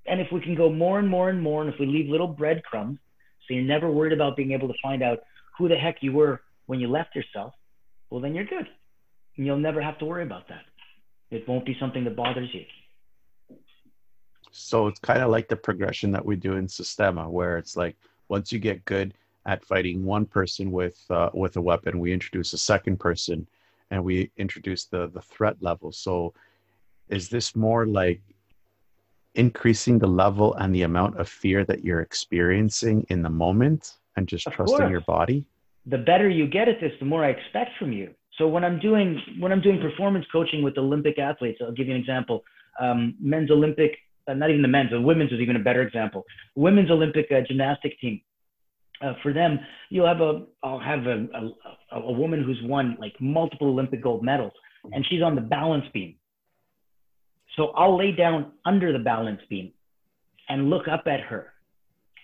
[0.06, 2.28] And if we can go more and more and more, and if we leave little
[2.28, 3.00] breadcrumbs,
[3.48, 5.20] so you're never worried about being able to find out
[5.58, 7.54] who the heck you were when you left yourself,
[8.10, 8.68] well, then you're good.
[9.38, 10.64] And you'll never have to worry about that.
[11.32, 12.66] It won't be something that bothers you.
[14.52, 17.96] So it's kind of like the progression that we do in Systema, where it's like
[18.28, 19.14] once you get good
[19.46, 23.48] at fighting one person with uh, with a weapon, we introduce a second person,
[23.92, 25.92] and we introduce the the threat level.
[25.92, 26.34] So
[27.10, 28.22] is this more like
[29.38, 34.28] increasing the level and the amount of fear that you're experiencing in the moment, and
[34.28, 34.92] just Of trusting course.
[34.92, 35.46] your body?
[35.90, 38.14] the better you get at this, the more I expect from you.
[38.38, 39.10] So when I'm doing
[39.40, 42.44] when I'm doing performance coaching with Olympic athletes, I'll give you an example.
[42.80, 43.92] Um, men's Olympic,
[44.28, 46.26] uh, not even the men's, the women's is even a better example.
[46.56, 48.20] Women's Olympic uh, gymnastic team.
[49.02, 49.60] Uh, for them,
[49.90, 51.18] you'll have a I'll have a,
[51.94, 54.54] a a woman who's won like multiple Olympic gold medals,
[54.92, 56.16] and she's on the balance beam.
[57.58, 59.74] So I'll lay down under the balance beam
[60.48, 61.54] and look up at her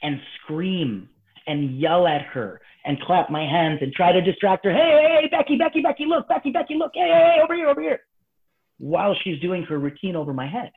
[0.01, 1.09] and scream
[1.47, 4.71] and yell at her and clap my hands and try to distract her.
[4.71, 7.81] Hey, hey, Becky, Becky, Becky, look, Becky, Becky, look, hey, hey, hey, over here, over
[7.81, 7.99] here.
[8.77, 10.71] While she's doing her routine over my head.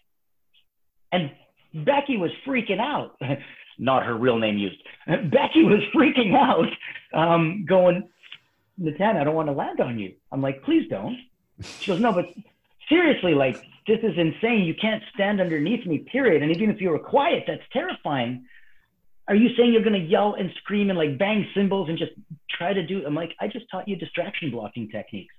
[1.13, 1.31] And
[1.85, 3.17] Becky was freaking out.
[3.79, 4.83] Not her real name used.
[5.07, 6.69] Becky was freaking out,
[7.13, 8.09] um, going,
[8.79, 10.15] Natan, I don't want to land on you.
[10.33, 11.19] I'm like, please don't.
[11.81, 12.27] She goes, no, but
[12.89, 13.57] seriously, like,
[13.87, 14.65] this is insane.
[14.65, 16.43] You can't stand underneath me, period.
[16.43, 18.47] And even if you were quiet, that's terrifying.
[19.29, 22.13] Are you saying you're going to yell and scream and like bang cymbals and just
[22.51, 23.05] try to do?
[23.07, 25.35] I'm like, I just taught you distraction blocking techniques.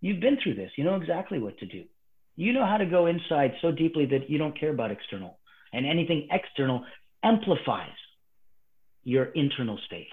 [0.00, 0.70] You've been through this.
[0.76, 1.84] You know exactly what to do.
[2.36, 5.38] You know how to go inside so deeply that you don't care about external.
[5.72, 6.84] And anything external
[7.22, 7.90] amplifies
[9.02, 10.08] your internal state,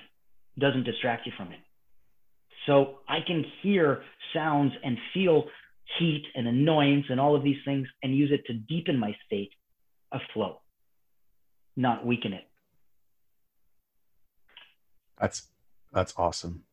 [0.57, 1.59] doesn't distract you from it.
[2.67, 5.45] So I can hear sounds and feel
[5.99, 9.51] heat and annoyance and all of these things and use it to deepen my state
[10.11, 10.61] of flow,
[11.75, 12.47] not weaken it.
[15.19, 15.49] That's
[15.91, 16.63] that's awesome.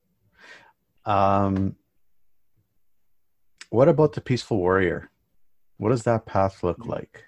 [1.05, 1.77] Um,
[3.71, 5.11] what about the peaceful warrior?
[5.77, 7.25] What does that path look like?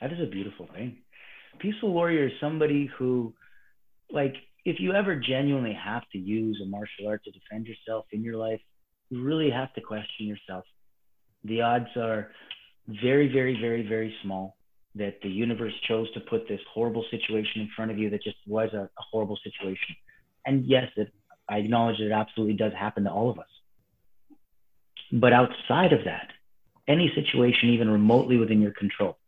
[0.00, 0.98] That is a beautiful thing.
[1.58, 3.34] Peaceful warrior is somebody who,
[4.10, 8.22] like, if you ever genuinely have to use a martial art to defend yourself in
[8.22, 8.60] your life,
[9.10, 10.64] you really have to question yourself.
[11.44, 12.30] The odds are
[13.02, 14.56] very, very, very, very small
[14.94, 18.36] that the universe chose to put this horrible situation in front of you that just
[18.46, 19.94] was a, a horrible situation.
[20.46, 21.12] And yes, it,
[21.48, 23.46] I acknowledge that it absolutely does happen to all of us.
[25.12, 26.28] But outside of that,
[26.88, 29.18] any situation even remotely within your control,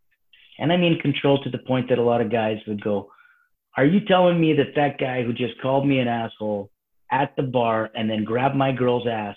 [0.58, 3.10] and I mean control to the point that a lot of guys would go,
[3.76, 6.70] Are you telling me that that guy who just called me an asshole
[7.10, 9.36] at the bar and then grabbed my girl's ass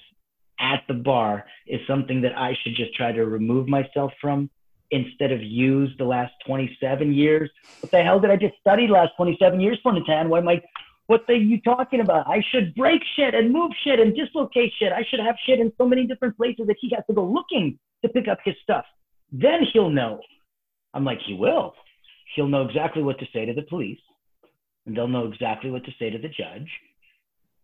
[0.59, 4.49] at the bar is something that I should just try to remove myself from
[4.91, 7.49] instead of use the last 27 years.
[7.79, 10.29] What the hell did I just study last 27 years for, Natan?
[10.29, 10.61] Why am I,
[11.07, 12.27] what are you talking about?
[12.27, 14.91] I should break shit and move shit and dislocate shit.
[14.91, 17.77] I should have shit in so many different places that he has to go looking
[18.03, 18.85] to pick up his stuff.
[19.31, 20.21] Then he'll know.
[20.93, 21.73] I'm like, he will.
[22.35, 23.99] He'll know exactly what to say to the police,
[24.85, 26.69] and they'll know exactly what to say to the judge,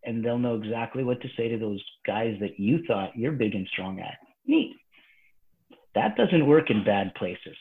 [0.04, 3.54] and they'll know exactly what to say to those guys that you thought you're big
[3.54, 4.18] and strong at.
[4.46, 4.74] Neat.
[5.94, 7.56] That doesn't work in bad places.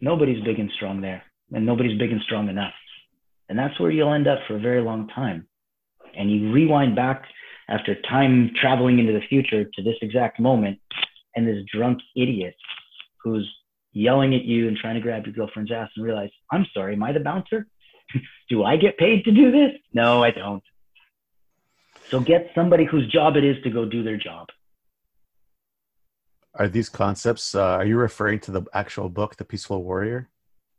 [0.00, 2.74] Nobody's big and strong there, and nobody's big and strong enough.
[3.48, 5.46] And that's where you'll end up for a very long time.
[6.16, 7.24] And you rewind back
[7.68, 10.78] after time traveling into the future to this exact moment,
[11.36, 12.54] and this drunk idiot
[13.22, 13.48] who's
[13.92, 17.02] yelling at you and trying to grab your girlfriend's ass and realize, I'm sorry, am
[17.02, 17.66] I the bouncer?
[18.48, 19.70] do I get paid to do this?
[19.92, 20.62] No, I don't.
[22.10, 24.48] So get somebody whose job it is to go do their job.
[26.54, 30.28] Are these concepts, uh, are you referring to the actual book, The Peaceful Warrior?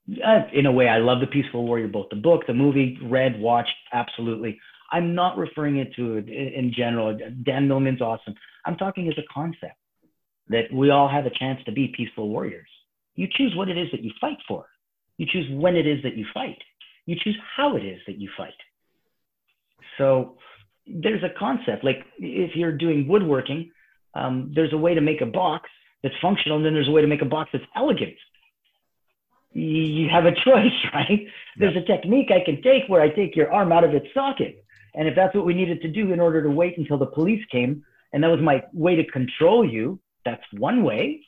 [0.09, 3.39] Uh, in a way, I love The Peaceful Warrior, both the book, the movie, read,
[3.39, 4.59] watched, absolutely.
[4.91, 7.17] I'm not referring it to it in general.
[7.43, 8.35] Dan Millman's awesome.
[8.65, 9.75] I'm talking as a concept
[10.47, 12.69] that we all have a chance to be peaceful warriors.
[13.15, 14.67] You choose what it is that you fight for.
[15.17, 16.61] You choose when it is that you fight.
[17.05, 18.53] You choose how it is that you fight.
[19.97, 20.37] So
[20.87, 23.71] there's a concept like if you're doing woodworking,
[24.13, 25.69] um, there's a way to make a box
[26.03, 28.15] that's functional, and then there's a way to make a box that's elegant.
[29.51, 31.25] You have a choice, right?
[31.57, 34.63] There's a technique I can take where I take your arm out of its socket.
[34.93, 37.43] And if that's what we needed to do in order to wait until the police
[37.51, 37.83] came,
[38.13, 41.21] and that was my way to control you, that's one way.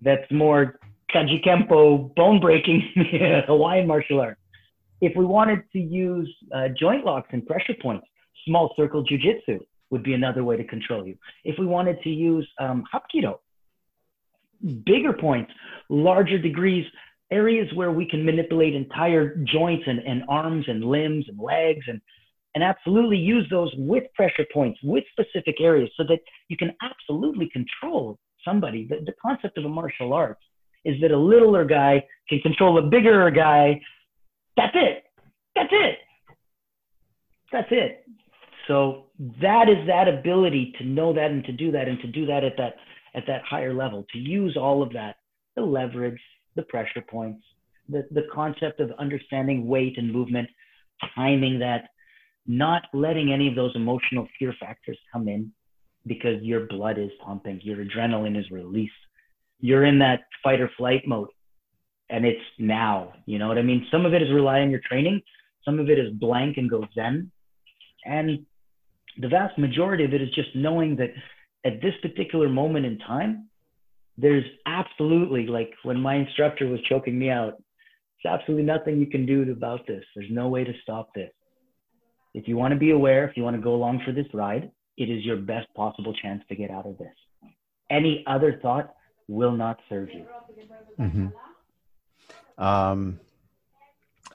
[0.00, 0.78] That's more
[1.12, 2.82] Kajukenbo, bone breaking
[3.46, 4.38] Hawaiian martial art.
[5.00, 8.06] If we wanted to use uh, joint locks and pressure points,
[8.46, 9.60] small circle jujitsu
[9.90, 11.16] would be another way to control you.
[11.44, 13.38] If we wanted to use um, hapkido,
[14.84, 15.52] bigger points,
[15.88, 16.86] larger degrees,
[17.30, 22.00] areas where we can manipulate entire joints and, and arms and limbs and legs and
[22.54, 26.18] and absolutely use those with pressure points, with specific areas, so that
[26.48, 28.88] you can absolutely control somebody.
[28.88, 30.40] The, the concept of a martial arts
[30.84, 33.80] is that a littler guy can control a bigger guy.
[34.56, 35.04] That's it.
[35.54, 35.98] That's it.
[37.52, 38.04] That's it.
[38.70, 39.06] So
[39.42, 42.44] that is that ability to know that and to do that and to do that
[42.44, 42.76] at that
[43.16, 45.16] at that higher level, to use all of that,
[45.56, 46.20] the leverage,
[46.54, 47.42] the pressure points,
[47.88, 50.48] the, the concept of understanding weight and movement,
[51.16, 51.88] timing that,
[52.46, 55.50] not letting any of those emotional fear factors come in
[56.06, 58.92] because your blood is pumping, your adrenaline is released.
[59.58, 61.30] You're in that fight or flight mode
[62.10, 63.14] and it's now.
[63.26, 63.88] You know what I mean?
[63.90, 65.20] Some of it is rely on your training,
[65.64, 67.32] some of it is blank and go zen.
[68.04, 68.46] And
[69.18, 71.10] the vast majority of it is just knowing that
[71.64, 73.48] at this particular moment in time,
[74.16, 77.54] there's absolutely like when my instructor was choking me out,
[78.22, 80.04] there's absolutely nothing you can do about this.
[80.14, 81.30] There's no way to stop this.
[82.34, 84.70] If you want to be aware, if you want to go along for this ride,
[84.96, 87.14] it is your best possible chance to get out of this.
[87.90, 88.94] Any other thought
[89.26, 90.26] will not serve you.
[90.98, 92.62] Mm-hmm.
[92.62, 93.20] Um,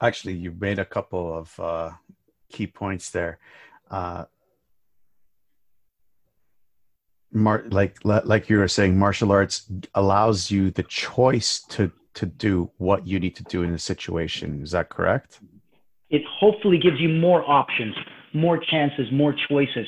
[0.02, 1.92] actually, you've made a couple of uh,
[2.50, 3.38] key points there.
[3.90, 4.26] Uh,
[7.36, 12.72] Mar- like like you were saying, martial arts allows you the choice to to do
[12.78, 14.64] what you need to do in a situation.
[14.64, 15.42] Is that correct?
[16.10, 17.94] It hopefully gives you more options,
[18.34, 19.86] more chances, more choices,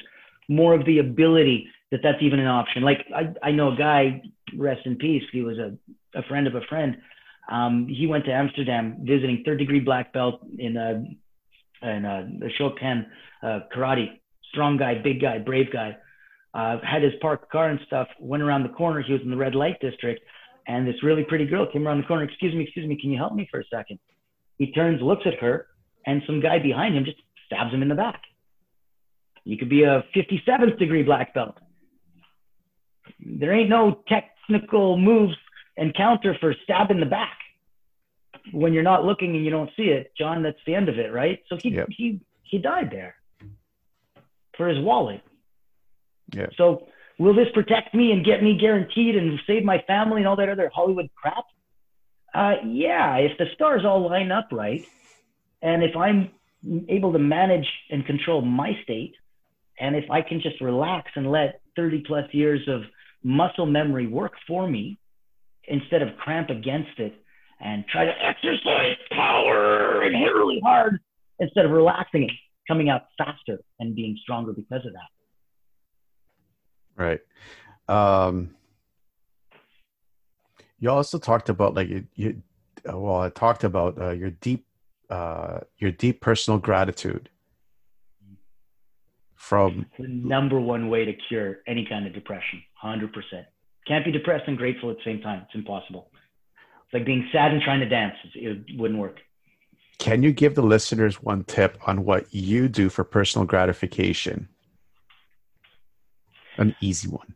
[0.49, 2.83] more of the ability that that's even an option.
[2.83, 4.21] Like I, I know a guy,
[4.57, 5.23] rest in peace.
[5.31, 5.77] He was a,
[6.19, 6.97] a friend of a friend.
[7.49, 11.05] Um, he went to Amsterdam visiting third degree black belt in a,
[11.81, 13.05] in a, a Shokan
[13.41, 14.19] uh, karate.
[14.51, 15.95] Strong guy, big guy, brave guy
[16.57, 19.03] uh, had his parked car and stuff, went around the corner.
[19.03, 20.21] He was in the red light district.
[20.65, 22.23] And this really pretty girl came around the corner.
[22.23, 23.99] Excuse me, excuse me, can you help me for a second?
[24.57, 25.67] He turns, looks at her,
[26.07, 28.21] and some guy behind him just stabs him in the back.
[29.43, 31.57] You could be a 57th degree black belt.
[33.19, 35.35] There ain't no technical moves
[35.77, 37.37] and counter for stab in the back.
[38.51, 41.13] When you're not looking and you don't see it, John, that's the end of it,
[41.13, 41.39] right?
[41.49, 41.87] So he yep.
[41.89, 43.15] he he died there
[44.57, 45.21] for his wallet.
[46.33, 46.47] Yeah.
[46.57, 46.87] So
[47.19, 50.49] will this protect me and get me guaranteed and save my family and all that
[50.49, 51.45] other Hollywood crap?
[52.33, 54.85] Uh, yeah, if the stars all line up right,
[55.61, 56.31] and if I'm
[56.89, 59.15] able to manage and control my state,
[59.79, 62.81] and if I can just relax and let 30 plus years of
[63.23, 64.99] muscle memory work for me
[65.67, 67.13] instead of cramp against it
[67.59, 70.99] and try to exercise power and hit really hard
[71.39, 72.31] instead of relaxing it,
[72.67, 75.09] coming out faster and being stronger because of that.
[76.97, 77.19] Right.
[77.87, 78.55] Um,
[80.79, 82.41] you also talked about like you, you
[82.89, 84.65] uh, well, I talked about uh, your deep,
[85.09, 87.29] uh, your deep personal gratitude
[89.35, 92.61] from the number one way to cure any kind of depression.
[92.73, 93.45] Hundred percent.
[93.87, 95.43] Can't be depressed and grateful at the same time.
[95.45, 96.09] It's impossible.
[96.85, 98.15] It's like being sad and trying to dance.
[98.35, 99.19] It wouldn't work.
[99.99, 104.47] Can you give the listeners one tip on what you do for personal gratification?
[106.57, 107.33] An easy one.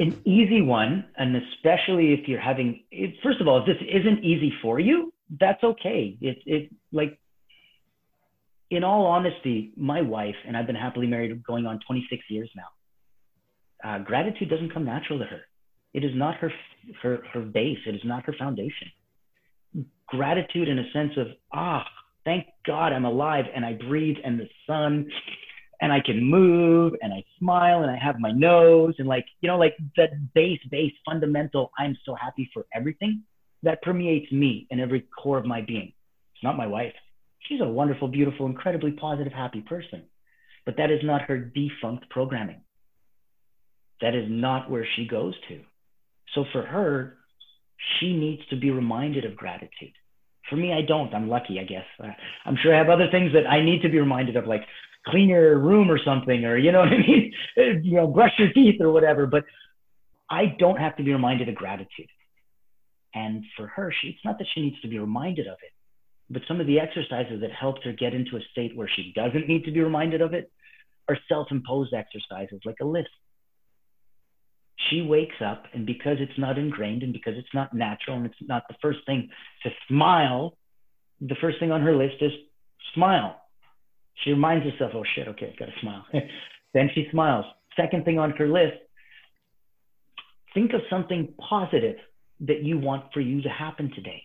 [0.00, 4.24] An easy one, and especially if you're having, it, first of all, if this isn't
[4.24, 6.16] easy for you, that's okay.
[6.20, 7.18] It, it like,
[8.70, 13.88] in all honesty, my wife and I've been happily married going on 26 years now.
[13.88, 15.42] Uh, gratitude doesn't come natural to her.
[15.92, 16.52] It is not her,
[17.02, 17.78] her, her base.
[17.86, 18.88] It is not her foundation.
[20.08, 21.84] Gratitude in a sense of, ah,
[22.24, 25.08] thank God I'm alive and I breathe and the sun
[25.84, 29.48] and I can move and I smile and I have my nose and like, you
[29.48, 33.22] know, like that base, base, fundamental, I'm so happy for everything
[33.64, 35.92] that permeates me in every core of my being.
[36.34, 36.94] It's not my wife.
[37.46, 40.04] She's a wonderful, beautiful, incredibly positive, happy person.
[40.64, 42.62] But that is not her defunct programming.
[44.00, 45.60] That is not where she goes to.
[46.34, 47.18] So for her,
[48.00, 49.92] she needs to be reminded of gratitude.
[50.48, 51.12] For me, I don't.
[51.12, 51.84] I'm lucky, I guess.
[52.02, 52.08] Uh,
[52.46, 54.62] I'm sure I have other things that I need to be reminded of, like
[55.06, 57.32] clean your room or something, or you know what I mean?
[57.56, 59.26] you know, brush your teeth or whatever.
[59.26, 59.44] But
[60.30, 62.08] I don't have to be reminded of gratitude.
[63.14, 65.72] And for her, she, it's not that she needs to be reminded of it,
[66.30, 69.46] but some of the exercises that helped her get into a state where she doesn't
[69.46, 70.50] need to be reminded of it
[71.08, 73.10] are self-imposed exercises, like a list.
[74.90, 78.34] She wakes up, and because it's not ingrained, and because it's not natural, and it's
[78.40, 79.28] not the first thing
[79.62, 80.56] to smile,
[81.20, 82.32] the first thing on her list is
[82.94, 83.43] smile
[84.22, 86.06] she reminds herself, oh shit, okay, got to smile.
[86.74, 87.44] then she smiles.
[87.76, 88.76] Second thing on her list,
[90.52, 91.96] think of something positive
[92.40, 94.22] that you want for you to happen today.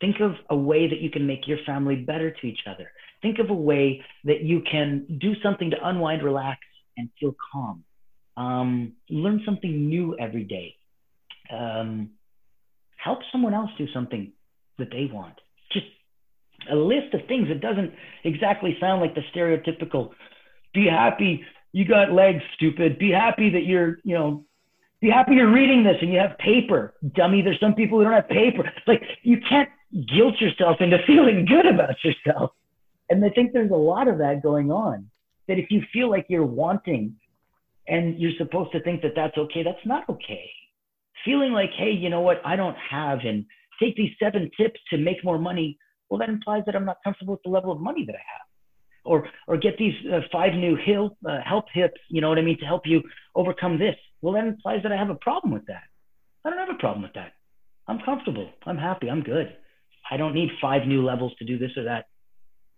[0.00, 2.90] Think of a way that you can make your family better to each other.
[3.22, 6.58] Think of a way that you can do something to unwind, relax,
[6.96, 7.84] and feel calm.
[8.36, 10.74] Um, learn something new every day.
[11.52, 12.10] Um,
[12.96, 14.32] help someone else do something
[14.78, 15.34] that they want.
[15.72, 15.86] Just
[16.70, 17.48] a list of things.
[17.48, 17.92] That doesn't
[18.24, 20.12] exactly sound like the stereotypical
[20.74, 22.98] be happy you got legs stupid.
[22.98, 24.44] Be happy that you're you know
[25.00, 27.42] be happy you're reading this and you have paper dummy.
[27.42, 28.70] There's some people who don't have paper.
[28.86, 29.68] Like you can't
[30.08, 32.52] guilt yourself into feeling good about yourself.
[33.10, 35.10] And i think there's a lot of that going on
[35.48, 37.14] that if you feel like you're wanting
[37.88, 40.50] and you're supposed to think that that's okay that's not okay.
[41.24, 42.40] Feeling like hey you know what?
[42.44, 43.44] I don't have and
[43.80, 45.78] take these seven tips to make more money
[46.12, 48.46] well, that implies that I'm not comfortable with the level of money that I have.
[49.06, 52.42] Or, or get these uh, five new hill, uh, help hips, you know what I
[52.42, 53.00] mean, to help you
[53.34, 53.96] overcome this.
[54.20, 55.84] Well, that implies that I have a problem with that.
[56.44, 57.32] I don't have a problem with that.
[57.88, 58.50] I'm comfortable.
[58.66, 59.08] I'm happy.
[59.08, 59.56] I'm good.
[60.10, 62.08] I don't need five new levels to do this or that.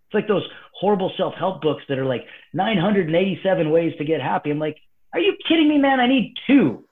[0.07, 2.23] It's like those horrible self-help books that are like
[2.53, 4.49] 987 ways to get happy.
[4.49, 4.77] I'm like,
[5.11, 5.99] are you kidding me, man?
[5.99, 6.85] I need two.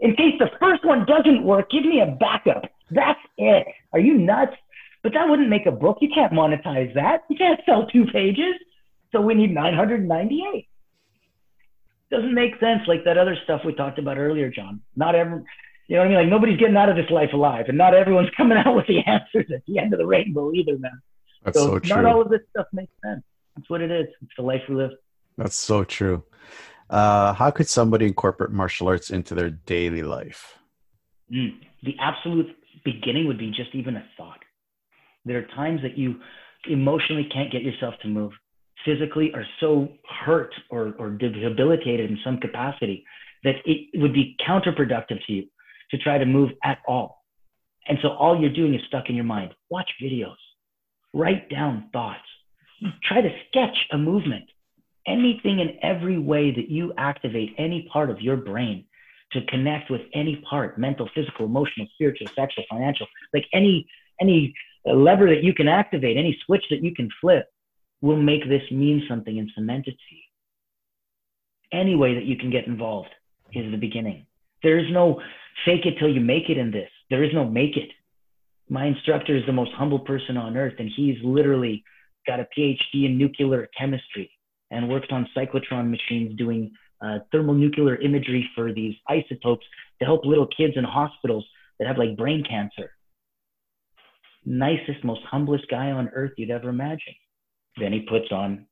[0.00, 2.64] In case the first one doesn't work, give me a backup.
[2.90, 3.66] That's it.
[3.92, 4.54] Are you nuts?
[5.04, 5.98] But that wouldn't make a book.
[6.00, 7.24] You can't monetize that.
[7.28, 8.54] You can't sell two pages.
[9.12, 10.66] So we need 998.
[12.10, 14.80] Doesn't make sense like that other stuff we talked about earlier, John.
[14.96, 15.42] Not every,
[15.88, 16.18] you know what I mean?
[16.18, 19.00] Like nobody's getting out of this life alive, and not everyone's coming out with the
[19.00, 21.00] answers at the end of the rainbow either, man.
[21.44, 21.96] That's so, so true.
[21.96, 23.22] Not all of this stuff makes sense.
[23.56, 24.06] That's what it is.
[24.22, 24.92] It's the life we live.
[25.36, 26.24] That's so true.
[26.88, 30.58] Uh, how could somebody incorporate martial arts into their daily life?
[31.30, 34.43] Mm, the absolute beginning would be just even a thought.
[35.24, 36.16] There are times that you
[36.68, 38.32] emotionally can't get yourself to move,
[38.84, 39.88] physically are so
[40.24, 43.04] hurt or, or debilitated in some capacity
[43.42, 45.44] that it would be counterproductive to you
[45.90, 47.22] to try to move at all.
[47.86, 49.52] And so all you're doing is stuck in your mind.
[49.70, 50.36] Watch videos,
[51.12, 52.24] write down thoughts,
[53.02, 54.44] try to sketch a movement.
[55.06, 58.86] Anything in every way that you activate any part of your brain
[59.32, 63.86] to connect with any part, mental, physical, emotional, spiritual, sexual, financial, like any
[64.20, 64.54] any
[64.92, 67.46] lever that you can activate, any switch that you can flip
[68.00, 70.22] will make this mean something and cement it to you.
[71.72, 73.08] Any way that you can get involved
[73.52, 74.26] is the beginning.
[74.62, 75.20] There is no
[75.64, 76.90] fake it till you make it in this.
[77.10, 77.90] There is no make it.
[78.68, 81.84] My instructor is the most humble person on earth, and he's literally
[82.26, 84.30] got a PhD in nuclear chemistry
[84.70, 86.72] and worked on cyclotron machines doing
[87.04, 89.64] uh, thermonuclear imagery for these isotopes
[89.98, 91.44] to help little kids in hospitals
[91.78, 92.90] that have like brain cancer.
[94.44, 97.14] Nicest, most humblest guy on earth you'd ever imagine.
[97.78, 98.66] Then he puts on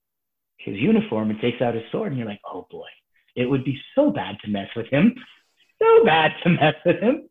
[0.58, 2.88] his uniform and takes out his sword, and you're like, oh boy,
[3.34, 5.14] it would be so bad to mess with him
[5.82, 7.28] so bad to mess with him.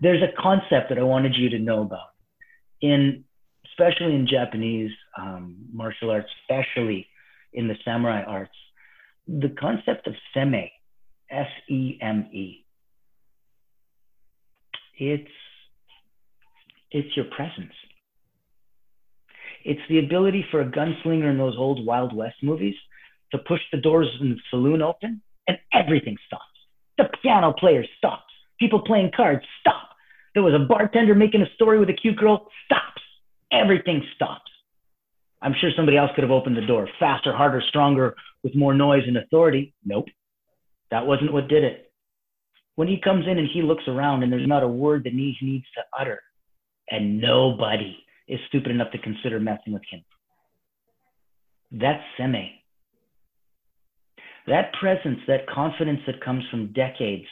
[0.00, 2.10] There's a concept that I wanted you to know about.
[2.80, 3.24] In
[3.66, 7.06] especially in Japanese um, martial arts, especially
[7.52, 8.54] in the samurai arts,
[9.26, 10.70] the concept of seme,
[11.30, 12.64] S E M E,
[14.98, 15.30] it's
[16.90, 17.72] it's your presence.
[19.64, 22.76] It's the ability for a gunslinger in those old Wild West movies
[23.32, 26.44] to push the doors in the saloon open and everything stops.
[26.96, 28.24] The piano player stops.
[28.58, 29.90] People playing cards stop.
[30.34, 33.02] There was a bartender making a story with a cute girl stops.
[33.52, 34.50] Everything stops.
[35.40, 39.04] I'm sure somebody else could have opened the door faster, harder, stronger, with more noise
[39.06, 39.74] and authority.
[39.84, 40.06] Nope.
[40.90, 41.92] That wasn't what did it.
[42.76, 45.36] When he comes in and he looks around and there's not a word that he
[45.40, 46.20] needs to utter,
[46.90, 50.04] and nobody is stupid enough to consider messing with him.
[51.70, 52.58] That's seme
[54.48, 57.26] that presence, that confidence that comes from decades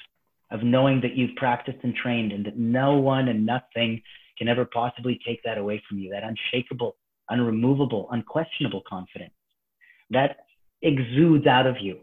[0.50, 4.02] of knowing that you've practiced and trained and that no one and nothing
[4.38, 6.94] can ever possibly take that away from you, that unshakable,
[7.30, 9.32] unremovable, unquestionable confidence
[10.10, 10.36] that
[10.82, 11.98] exudes out of you.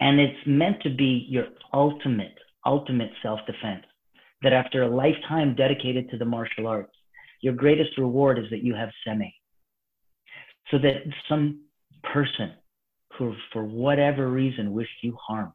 [0.00, 2.36] And it's meant to be your ultimate,
[2.66, 3.84] ultimate self defense.
[4.42, 6.94] That after a lifetime dedicated to the martial arts,
[7.40, 9.32] your greatest reward is that you have seme.
[10.70, 11.62] So that some
[12.04, 12.52] person
[13.16, 15.52] who, for whatever reason, wished you harm.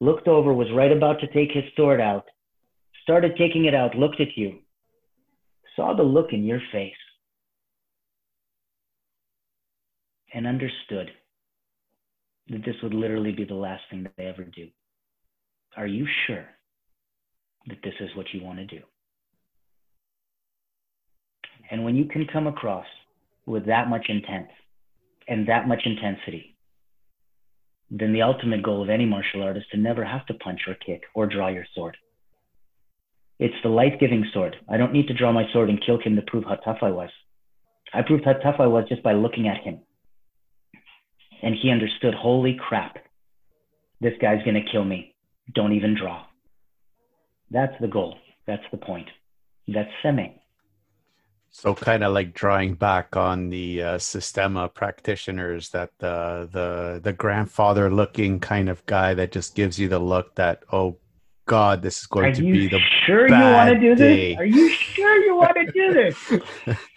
[0.00, 2.24] Looked over, was right about to take his sword out,
[3.02, 4.60] started taking it out, looked at you,
[5.76, 6.92] saw the look in your face,
[10.32, 11.10] and understood
[12.48, 14.68] that this would literally be the last thing they ever do.
[15.76, 16.46] Are you sure
[17.66, 18.80] that this is what you want to do?
[21.70, 22.86] And when you can come across
[23.46, 24.48] with that much intent
[25.28, 26.56] and that much intensity,
[27.90, 30.74] then the ultimate goal of any martial art is to never have to punch or
[30.74, 31.96] kick or draw your sword.
[33.38, 34.56] It's the life giving sword.
[34.68, 36.90] I don't need to draw my sword and kill him to prove how tough I
[36.90, 37.10] was.
[37.92, 39.80] I proved how tough I was just by looking at him.
[41.42, 42.98] And he understood holy crap,
[44.00, 45.14] this guy's going to kill me.
[45.54, 46.24] Don't even draw.
[47.50, 48.16] That's the goal.
[48.46, 49.08] That's the point.
[49.68, 50.34] That's seme.
[51.52, 57.12] So kind of like drawing back on the uh, Systema practitioners, that the the the
[57.12, 60.98] grandfather looking kind of guy that just gives you the look that oh
[61.46, 63.94] God, this is going Are to be the Are you sure you want to do
[63.96, 64.28] day.
[64.28, 64.38] this?
[64.38, 66.76] Are you sure you want to do this?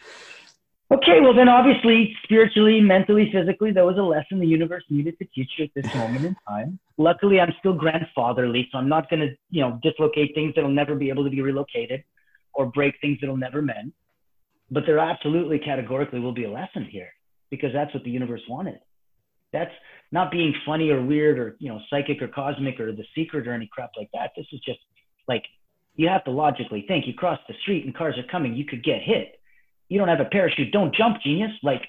[0.95, 5.25] okay, well then obviously spiritually, mentally, physically, there was a lesson the universe needed to
[5.33, 6.79] teach you at this moment in time.
[6.97, 10.95] Luckily, I'm still grandfatherly, so I'm not going to you know dislocate things that'll never
[10.95, 12.03] be able to be relocated
[12.53, 13.93] or break things that'll never mend
[14.73, 17.09] but there absolutely categorically will be a lesson here
[17.51, 18.79] because that's what the universe wanted.
[19.51, 19.71] That's
[20.11, 23.53] not being funny or weird or you know psychic or cosmic or the secret or
[23.53, 24.31] any crap like that.
[24.35, 24.79] This is just
[25.27, 25.43] like
[25.95, 27.05] you have to logically think.
[27.05, 28.55] You cross the street and cars are coming.
[28.55, 29.39] You could get hit.
[29.89, 31.51] You don't have a parachute, don't jump, genius.
[31.61, 31.81] Like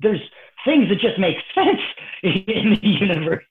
[0.00, 0.20] there's
[0.64, 1.80] things that just make sense
[2.22, 3.44] in the universe.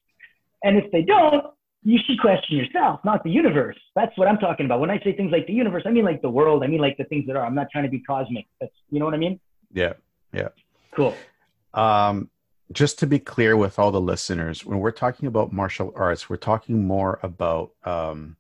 [0.64, 1.46] And if they don't,
[1.84, 3.78] you should question yourself, not the universe.
[3.96, 4.82] That's what I'm talking about.
[4.82, 6.64] When I say things like the universe, I mean like the world.
[6.64, 7.46] I mean like the things that are.
[7.46, 8.48] I'm not trying to be cosmic.
[8.60, 9.40] That's you know what I mean?
[9.72, 9.94] Yeah.
[10.34, 10.50] Yeah.
[10.92, 11.16] Cool.
[11.74, 12.30] Um,
[12.72, 16.38] just to be clear with all the listeners, when we're talking about martial arts, we're
[16.38, 18.36] talking more about, um,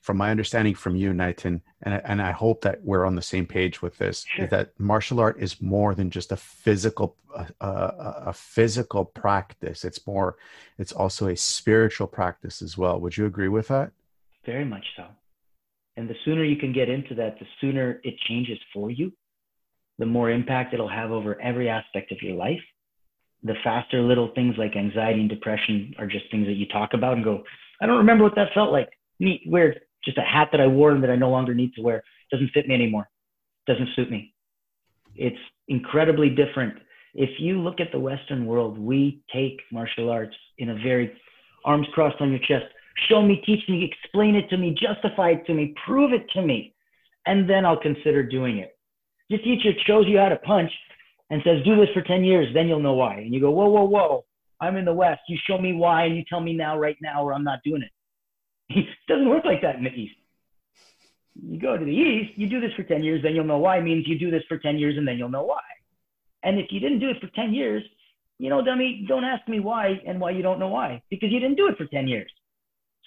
[0.00, 3.22] from my understanding from you, Natan, and I, and I hope that we're on the
[3.22, 4.46] same page with this, Sure.
[4.46, 9.84] that martial art is more than just a physical, uh, a, a physical practice.
[9.84, 10.36] It's more,
[10.78, 12.98] it's also a spiritual practice as well.
[13.00, 13.92] Would you agree with that?
[14.46, 15.04] Very much so.
[15.96, 19.12] And the sooner you can get into that, the sooner it changes for you,
[19.98, 22.62] the more impact it'll have over every aspect of your life.
[23.42, 27.14] The faster little things like anxiety and depression are just things that you talk about
[27.14, 27.42] and go,
[27.82, 28.88] I don't remember what that felt like.
[29.18, 29.80] Neat, weird.
[30.04, 32.02] Just a hat that I wore and that I no longer need to wear.
[32.30, 33.08] Doesn't fit me anymore.
[33.66, 34.34] Doesn't suit me.
[35.14, 35.36] It's
[35.68, 36.74] incredibly different.
[37.14, 41.12] If you look at the Western world, we take martial arts in a very
[41.64, 42.72] arms crossed on your chest,
[43.08, 46.42] show me, teach me, explain it to me, justify it to me, prove it to
[46.42, 46.74] me,
[47.26, 48.76] and then I'll consider doing it.
[49.28, 50.70] Your teacher shows you how to punch
[51.30, 53.16] and says, do this for 10 years, then you'll know why.
[53.16, 54.24] And you go, whoa, whoa, whoa,
[54.60, 55.20] I'm in the West.
[55.28, 57.82] You show me why and you tell me now, right now, or I'm not doing
[57.82, 57.90] it.
[58.70, 60.14] It doesn't work like that in the East.
[61.34, 63.80] You go to the East, you do this for 10 years, then you'll know why
[63.80, 65.60] means you do this for 10 years and then you'll know why.
[66.42, 67.82] And if you didn't do it for 10 years,
[68.38, 71.40] you know, dummy, don't ask me why and why you don't know why because you
[71.40, 72.30] didn't do it for 10 years.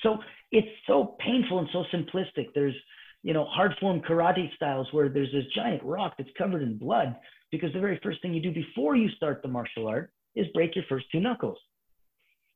[0.01, 0.17] So
[0.51, 2.47] it's so painful and so simplistic.
[2.53, 2.75] There's,
[3.23, 7.15] you know, hard form karate styles where there's this giant rock that's covered in blood
[7.51, 10.75] because the very first thing you do before you start the martial art is break
[10.75, 11.57] your first two knuckles.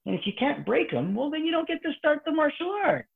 [0.08, 2.74] And if you can't break them, well, then you don't get to start the martial
[2.84, 3.08] art.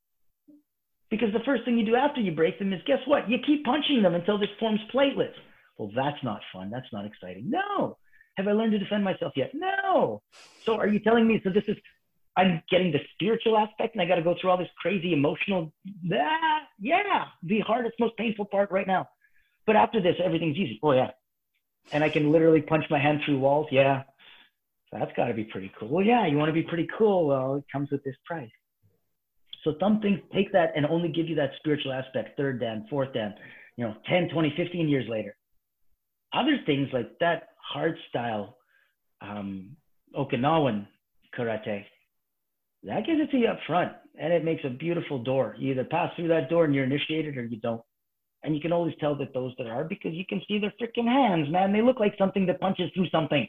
[1.09, 3.29] Because the first thing you do after you break them is guess what?
[3.29, 5.39] You keep punching them until this forms platelets.
[5.77, 6.69] Well, that's not fun.
[6.69, 7.49] That's not exciting.
[7.49, 7.97] No.
[8.35, 9.51] Have I learned to defend myself yet?
[9.53, 10.21] No.
[10.65, 11.77] So are you telling me so this is
[12.35, 15.73] I'm getting the spiritual aspect and I got to go through all this crazy emotional
[16.13, 19.07] ah, yeah, the hardest most painful part right now.
[19.65, 20.77] But after this everything's easy.
[20.83, 21.11] Oh yeah.
[21.93, 23.67] And I can literally punch my hand through walls.
[23.71, 24.03] Yeah.
[24.91, 25.87] That's got to be pretty cool.
[25.87, 27.27] Well, yeah, you want to be pretty cool.
[27.27, 28.49] Well, it comes with this price.
[29.63, 33.13] So some things take that and only give you that spiritual aspect, third dan, fourth
[33.13, 33.33] dan,
[33.77, 35.35] you know, 10, 20, 15 years later.
[36.33, 38.57] Other things like that hard style
[39.21, 39.75] um,
[40.17, 40.87] Okinawan
[41.37, 41.85] karate,
[42.83, 45.55] that gives it to you up front and it makes a beautiful door.
[45.57, 47.81] You either pass through that door and you're initiated or you don't.
[48.43, 51.05] And you can always tell that those that are because you can see their freaking
[51.05, 51.71] hands, man.
[51.71, 53.47] They look like something that punches through something.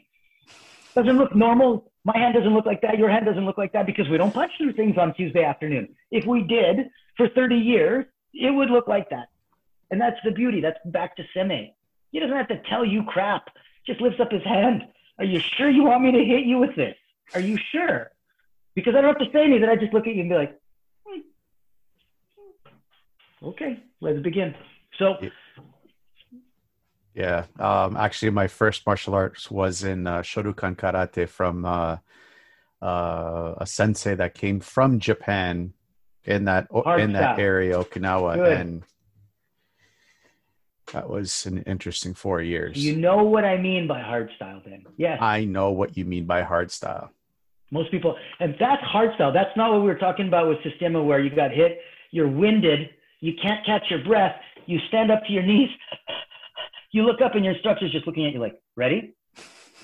[0.94, 1.90] Doesn't look normal.
[2.04, 2.98] My hand doesn't look like that.
[2.98, 5.94] Your hand doesn't look like that because we don't punch through things on Tuesday afternoon.
[6.10, 9.28] If we did for 30 years, it would look like that.
[9.90, 10.60] And that's the beauty.
[10.60, 11.72] That's back to Seme.
[12.10, 13.48] He doesn't have to tell you crap.
[13.86, 14.82] Just lifts up his hand.
[15.18, 16.96] Are you sure you want me to hit you with this?
[17.34, 18.10] Are you sure?
[18.74, 19.68] Because I don't have to say anything.
[19.68, 20.58] I just look at you and be like,
[21.06, 21.20] hmm.
[23.46, 24.54] okay, let's begin.
[24.98, 25.16] So
[27.14, 27.44] Yeah.
[27.58, 31.98] Um, actually, my first martial arts was in uh, Shoryuken Karate from uh,
[32.80, 35.74] uh, a sensei that came from Japan
[36.24, 38.52] in that Hard in that area, Okinawa, Good.
[38.58, 38.82] and
[40.92, 42.76] that was an interesting four years.
[42.76, 44.84] you know what I mean by hard style then.
[44.96, 45.18] Yes.
[45.20, 47.10] I know what you mean by hard style.
[47.70, 49.32] Most people, and that's hard style.
[49.32, 51.78] That's not what we were talking about with Systema, where you got hit,
[52.10, 52.90] you're winded,
[53.20, 54.36] you can't catch your breath,
[54.66, 55.70] you stand up to your knees,
[56.92, 59.14] you look up, and your instructor's just looking at you like, ready?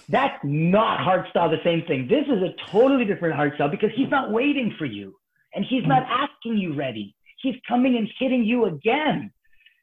[0.08, 2.08] That's not hard style, the same thing.
[2.08, 5.14] This is a totally different hard style because he's not waiting for you
[5.54, 6.10] and he's not mm.
[6.10, 7.14] asking you ready.
[7.42, 9.30] He's coming and hitting you again.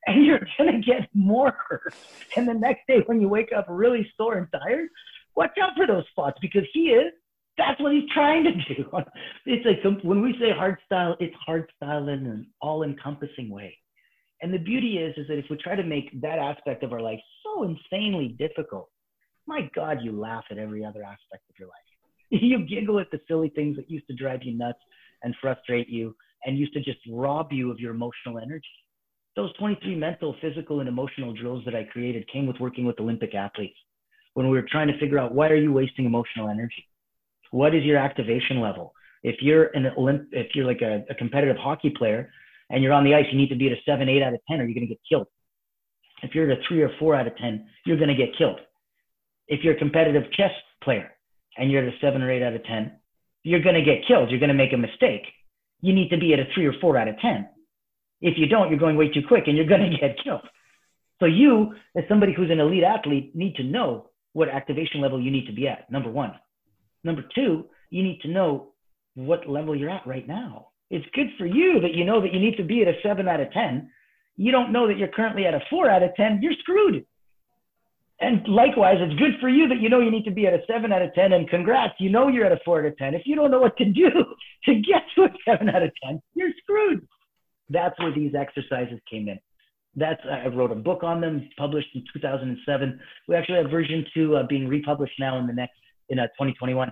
[0.07, 1.93] And you're going to get more hurt.
[2.35, 4.89] And the next day, when you wake up really sore and tired,
[5.35, 7.11] watch out for those spots because he is
[7.57, 8.85] that's what he's trying to do.
[9.45, 13.77] It's like when we say hard style, it's hard style in an all-encompassing way.
[14.41, 17.01] And the beauty is, is that if we try to make that aspect of our
[17.01, 18.89] life so insanely difficult,
[19.47, 21.75] my God, you laugh at every other aspect of your life.
[22.41, 24.79] You giggle at the silly things that used to drive you nuts
[25.23, 28.65] and frustrate you and used to just rob you of your emotional energy.
[29.35, 33.35] Those 23 mental, physical, and emotional drills that I created came with working with Olympic
[33.35, 33.77] athletes
[34.35, 36.87] when we were trying to figure out why are you wasting emotional energy?
[37.51, 38.93] What is your activation level?
[39.23, 42.29] If you're an Olymp- if you're like a, a competitive hockey player
[42.69, 44.39] and you're on the ice, you need to be at a seven, eight out of
[44.49, 45.27] 10 or you're going to get killed.
[46.23, 48.59] If you're at a three or four out of 10, you're going to get killed.
[49.47, 50.51] If you're a competitive chess
[50.83, 51.11] player
[51.57, 52.91] and you're at a seven or eight out of 10,
[53.43, 54.31] you're going to get killed.
[54.31, 55.23] You're going to make a mistake.
[55.81, 57.47] You need to be at a three or four out of 10.
[58.21, 60.41] If you don't, you're going way too quick and you're going to get killed.
[61.19, 65.31] So you, as somebody who's an elite athlete, need to know what activation level you
[65.31, 65.89] need to be at.
[65.91, 66.33] Number one.
[67.03, 68.73] Number two, you need to know
[69.13, 70.69] what level you're at right now.
[70.89, 73.27] It's good for you that you know that you need to be at a seven
[73.27, 73.89] out of 10.
[74.37, 77.05] You don't know that you're currently at a four out of 10, you're screwed.
[78.21, 80.61] And likewise, it's good for you that you know you need to be at a
[80.67, 81.33] seven out of 10.
[81.33, 83.13] And congrats, you know you're at a four out of 10.
[83.13, 84.09] If you don't know what to do
[84.65, 87.05] to get to a seven out of 10, you're screwed.
[87.69, 89.39] That's where these exercises came in.
[89.97, 92.99] That's I wrote a book on them, published in 2007.
[93.27, 95.73] We actually have version two uh, being republished now in the next
[96.09, 96.91] in uh, 2021.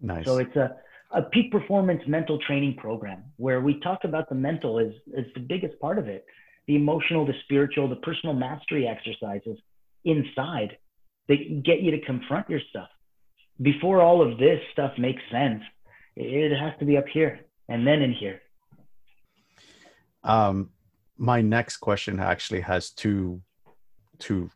[0.00, 0.24] Nice.
[0.24, 0.76] So it's a,
[1.12, 5.40] a peak performance mental training program where we talk about the mental is, as the
[5.40, 6.24] biggest part of it,
[6.66, 9.58] the emotional, the spiritual, the personal mastery exercises
[10.04, 10.76] inside
[11.28, 12.88] that get you to confront your stuff.
[13.60, 15.62] Before all of this stuff makes sense,
[16.16, 18.40] it has to be up here and then in here.
[20.24, 20.70] Um,
[21.16, 23.42] my next question actually has two,
[24.18, 24.50] two,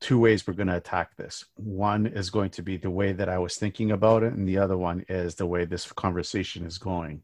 [0.00, 1.44] two ways we're going to attack this.
[1.56, 4.58] One is going to be the way that I was thinking about it, and the
[4.58, 7.22] other one is the way this conversation is going.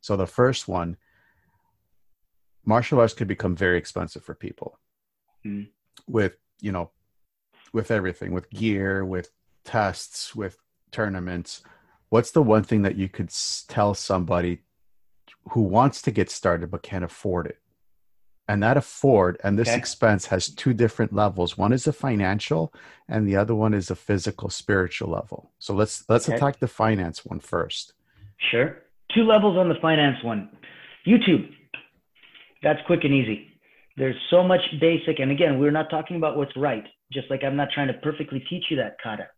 [0.00, 0.96] So the first one,
[2.64, 4.78] martial arts could become very expensive for people.
[5.46, 5.68] Mm.
[6.06, 6.90] With you know,
[7.72, 9.30] with everything, with gear, with
[9.64, 10.58] tests, with
[10.92, 11.62] tournaments,
[12.10, 13.30] what's the one thing that you could
[13.68, 14.60] tell somebody
[15.50, 17.58] who wants to get started but can't afford it?
[18.46, 19.78] And that afford and this okay.
[19.78, 21.56] expense has two different levels.
[21.56, 22.74] One is a financial,
[23.08, 25.50] and the other one is a physical, spiritual level.
[25.58, 26.36] So let's let's okay.
[26.36, 27.94] attack the finance one first.
[28.50, 28.82] Sure.
[29.14, 30.50] Two levels on the finance one.
[31.06, 31.50] YouTube.
[32.62, 33.48] That's quick and easy.
[33.96, 36.84] There's so much basic, and again, we're not talking about what's right.
[37.12, 39.28] Just like I'm not trying to perfectly teach you that kata.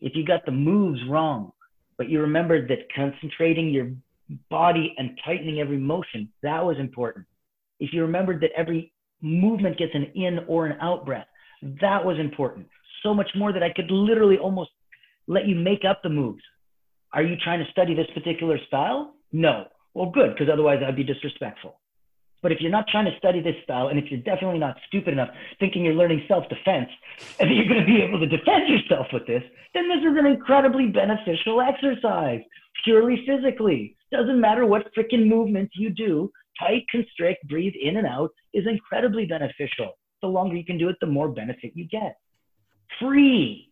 [0.00, 1.52] If you got the moves wrong,
[1.96, 3.90] but you remembered that concentrating your
[4.50, 7.26] body and tightening every motion, that was important.
[7.80, 11.26] If you remembered that every movement gets an in or an out breath,
[11.80, 12.66] that was important.
[13.02, 14.70] So much more that I could literally almost
[15.26, 16.42] let you make up the moves.
[17.12, 19.14] Are you trying to study this particular style?
[19.32, 19.66] No.
[19.94, 21.80] Well, good, because otherwise I'd be disrespectful.
[22.42, 25.14] But if you're not trying to study this style, and if you're definitely not stupid
[25.14, 26.90] enough thinking you're learning self defense
[27.40, 30.18] and that you're going to be able to defend yourself with this, then this is
[30.18, 32.40] an incredibly beneficial exercise,
[32.84, 33.96] purely physically.
[34.12, 39.26] Doesn't matter what freaking movements you do, tight, constrict, breathe in and out is incredibly
[39.26, 39.98] beneficial.
[40.22, 42.16] The longer you can do it, the more benefit you get.
[43.00, 43.70] Free.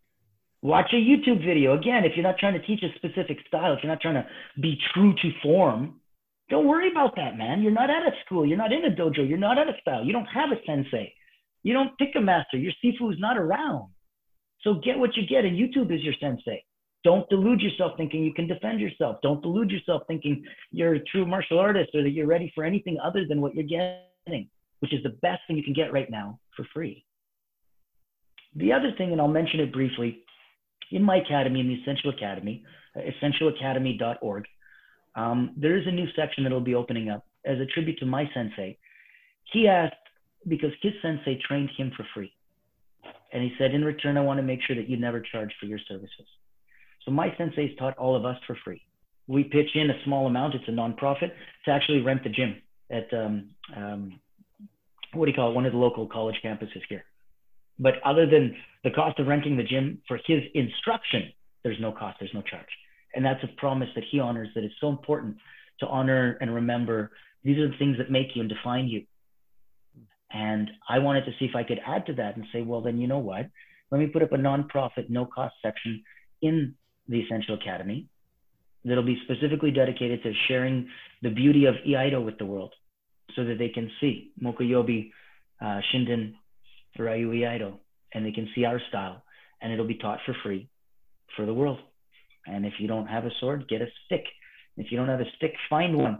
[0.63, 1.77] Watch a YouTube video.
[1.77, 4.27] Again, if you're not trying to teach a specific style, if you're not trying to
[4.61, 6.01] be true to form,
[6.51, 7.63] don't worry about that, man.
[7.63, 8.47] You're not at a school.
[8.47, 9.29] You're not in a dojo.
[9.29, 10.05] You're not at a style.
[10.05, 11.13] You don't have a sensei.
[11.63, 12.59] You don't pick a master.
[12.59, 13.91] Your sifu is not around.
[14.61, 16.65] So get what you get, and YouTube is your sensei.
[17.05, 19.17] Don't delude yourself thinking you can defend yourself.
[19.23, 22.99] Don't delude yourself thinking you're a true martial artist or that you're ready for anything
[23.03, 24.49] other than what you're getting,
[24.81, 27.05] which is the best thing you can get right now for free.
[28.55, 30.23] The other thing, and I'll mention it briefly,
[30.91, 32.63] in my academy, in the Essential Academy,
[32.97, 34.45] essentialacademy.org,
[35.15, 38.07] um, there is a new section that will be opening up as a tribute to
[38.07, 38.79] my sensei.
[39.53, 39.95] He asked,
[40.47, 42.33] because his sensei trained him for free.
[43.33, 45.67] And he said, in return, I want to make sure that you never charge for
[45.67, 46.27] your services.
[47.05, 48.83] So my sensei's taught all of us for free.
[49.27, 51.31] We pitch in a small amount, it's a nonprofit,
[51.65, 54.21] to actually rent the gym at, um, um,
[55.15, 57.05] what do you call it, one of the local college campuses here.
[57.79, 61.33] But other than the cost of renting the gym for his instruction,
[61.65, 62.67] there's no cost, there's no charge.
[63.15, 65.37] And that's a promise that he honors that is so important
[65.81, 67.13] to honor and remember.
[67.45, 69.05] These are the things that make you and define you.
[70.33, 72.99] And I wanted to see if I could add to that and say, well, then
[72.99, 73.47] you know what?
[73.91, 76.03] Let me put up a nonprofit, no cost section
[76.41, 76.75] in
[77.09, 78.07] the Essential Academy
[78.85, 80.89] that'll be specifically dedicated to sharing
[81.23, 82.73] the beauty of Iaido with the world
[83.37, 85.11] so that they can see Mokuyobi,
[85.61, 86.35] uh, Shinden,
[86.99, 87.75] Ryu Iaido,
[88.13, 89.23] and they can see our style.
[89.61, 90.69] And it'll be taught for free
[91.37, 91.79] for the world.
[92.47, 94.25] And if you don't have a sword, get a stick.
[94.77, 96.19] If you don't have a stick, find one.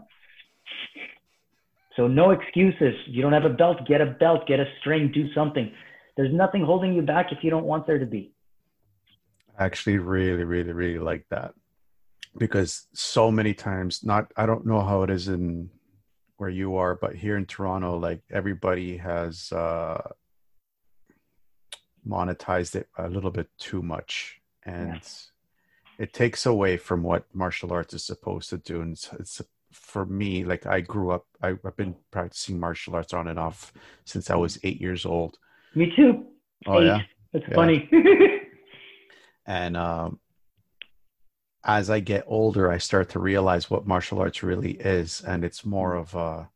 [1.97, 2.95] So no excuses.
[3.07, 5.71] You don't have a belt, get a belt, get a string, do something.
[6.15, 8.31] There's nothing holding you back if you don't want there to be.
[9.57, 11.53] I actually really, really, really like that.
[12.37, 15.69] Because so many times, not I don't know how it is in
[16.37, 20.01] where you are, but here in Toronto, like everybody has uh
[22.07, 24.41] monetized it a little bit too much.
[24.65, 24.99] And yeah
[25.97, 30.05] it takes away from what martial arts is supposed to do and it's, it's for
[30.05, 33.73] me like i grew up I, have been practicing martial arts on and off
[34.05, 35.37] since i was eight years old
[35.75, 36.25] me too
[36.67, 36.85] oh eight.
[36.85, 37.01] yeah
[37.31, 37.55] that's yeah.
[37.55, 37.89] funny
[39.45, 40.19] and um,
[41.63, 45.65] as i get older i start to realize what martial arts really is and it's
[45.65, 46.49] more of a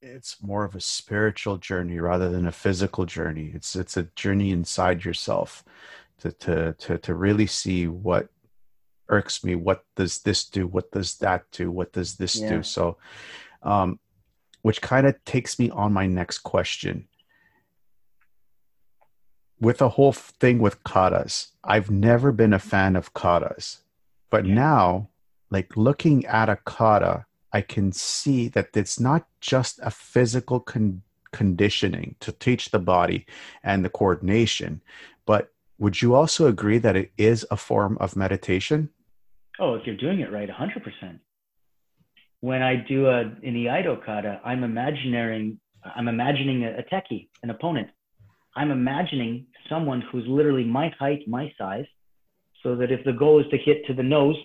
[0.00, 3.50] it's more of a spiritual journey rather than a physical journey.
[3.54, 5.64] It's it's a journey inside yourself
[6.20, 8.28] to to to to really see what
[9.08, 9.54] irks me.
[9.54, 10.66] What does this do?
[10.66, 11.70] What does that do?
[11.70, 12.48] What does this yeah.
[12.48, 12.62] do?
[12.62, 12.98] So,
[13.62, 13.98] um,
[14.62, 17.08] which kind of takes me on my next question.
[19.60, 23.78] With the whole thing with katas, I've never been a fan of katas,
[24.30, 24.54] but yeah.
[24.54, 25.08] now,
[25.50, 31.02] like looking at a kata I can see that it's not just a physical con-
[31.32, 33.26] conditioning to teach the body
[33.62, 34.82] and the coordination,
[35.26, 38.90] but would you also agree that it is a form of meditation?
[39.58, 41.20] Oh, if you're doing it right, 100%.
[42.40, 47.28] When I do a in the Iaido kata, I'm imagining I'm imagining a, a teki,
[47.42, 47.88] an opponent.
[48.54, 51.86] I'm imagining someone who's literally my height, my size,
[52.62, 54.36] so that if the goal is to hit to the nose,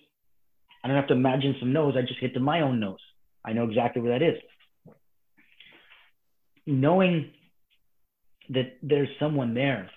[0.83, 1.95] I don't have to imagine some nose.
[1.97, 2.99] I just hit to my own nose.
[3.45, 4.39] I know exactly where that is.
[6.65, 7.31] Knowing
[8.49, 9.89] that there's someone there,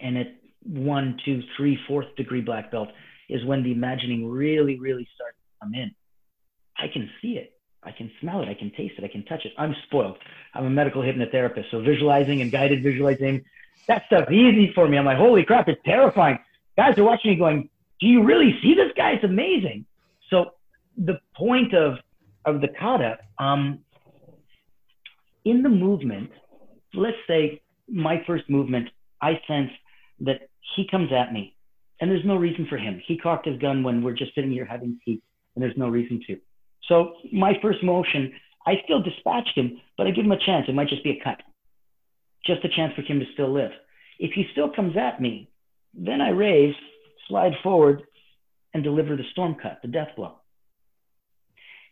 [0.00, 2.88] and at one, two, three, fourth degree black belt
[3.28, 5.94] is when the imagining really, really starts to come in.
[6.78, 7.52] I can see it.
[7.82, 8.48] I can smell it.
[8.48, 9.04] I can taste it.
[9.04, 9.52] I can touch it.
[9.56, 10.18] I'm spoiled.
[10.54, 11.70] I'm a medical hypnotherapist.
[11.70, 13.44] So visualizing and guided visualizing,
[13.88, 14.98] that stuff easy for me.
[14.98, 16.38] I'm like, holy crap, it's terrifying.
[16.76, 17.68] Guys are watching me going,
[18.00, 19.12] do you really see this guy?
[19.12, 19.86] It's amazing.
[20.30, 20.52] So
[20.96, 21.98] the point of
[22.44, 23.80] of the kata, um,
[25.44, 26.30] in the movement,
[26.94, 28.88] let's say my first movement,
[29.20, 29.70] I sense
[30.20, 31.56] that he comes at me,
[32.00, 33.00] and there's no reason for him.
[33.04, 35.22] He cocked his gun when we're just sitting here having tea,
[35.54, 36.38] and there's no reason to.
[36.88, 38.32] So my first motion,
[38.66, 40.66] I still dispatched him, but I give him a chance.
[40.68, 41.42] It might just be a cut,
[42.46, 43.70] just a chance for him to still live.
[44.18, 45.50] If he still comes at me,
[45.94, 46.74] then I raise
[47.28, 48.02] slide forward,
[48.74, 50.36] and deliver the storm cut, the death blow.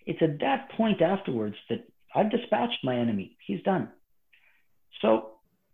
[0.06, 3.36] It's at that point afterwards that I've dispatched my enemy.
[3.46, 3.88] He's done.
[5.00, 5.32] So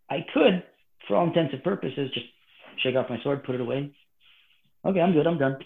[0.09, 0.63] I could,
[1.07, 2.27] for all intents and purposes, just
[2.83, 3.93] shake off my sword, put it away.
[4.85, 5.27] Okay, I'm good.
[5.27, 5.59] I'm done.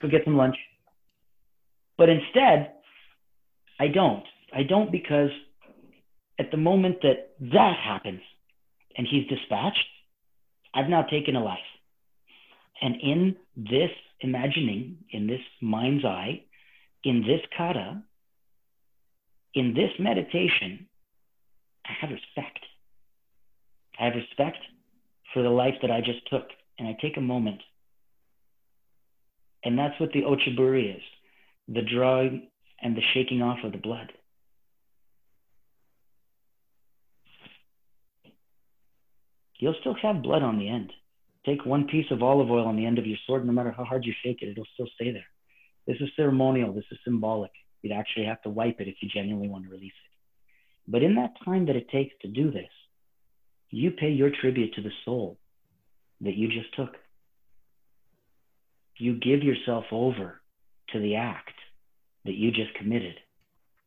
[0.00, 0.56] Go get some lunch.
[1.98, 2.72] But instead,
[3.78, 4.24] I don't.
[4.54, 5.30] I don't because
[6.38, 8.20] at the moment that that happens
[8.96, 9.86] and he's dispatched,
[10.74, 11.58] I've now taken a life.
[12.80, 13.90] And in this
[14.20, 16.42] imagining, in this mind's eye,
[17.04, 18.02] in this kata,
[19.54, 20.86] in this meditation,
[21.84, 22.58] I have respect.
[23.98, 24.58] I have respect
[25.32, 26.46] for the life that I just took.
[26.78, 27.60] And I take a moment.
[29.64, 31.02] And that's what the Ochiburi is
[31.68, 32.48] the drawing
[32.82, 34.10] and the shaking off of the blood.
[39.62, 40.92] You'll still have blood on the end.
[41.46, 43.84] Take one piece of olive oil on the end of your sword, no matter how
[43.84, 45.28] hard you shake it, it'll still stay there.
[45.86, 47.52] This is ceremonial, this is symbolic.
[47.80, 50.90] You'd actually have to wipe it if you genuinely want to release it.
[50.90, 52.70] But in that time that it takes to do this,
[53.70, 55.38] you pay your tribute to the soul
[56.22, 56.96] that you just took.
[58.98, 60.40] You give yourself over
[60.92, 61.54] to the act
[62.24, 63.14] that you just committed.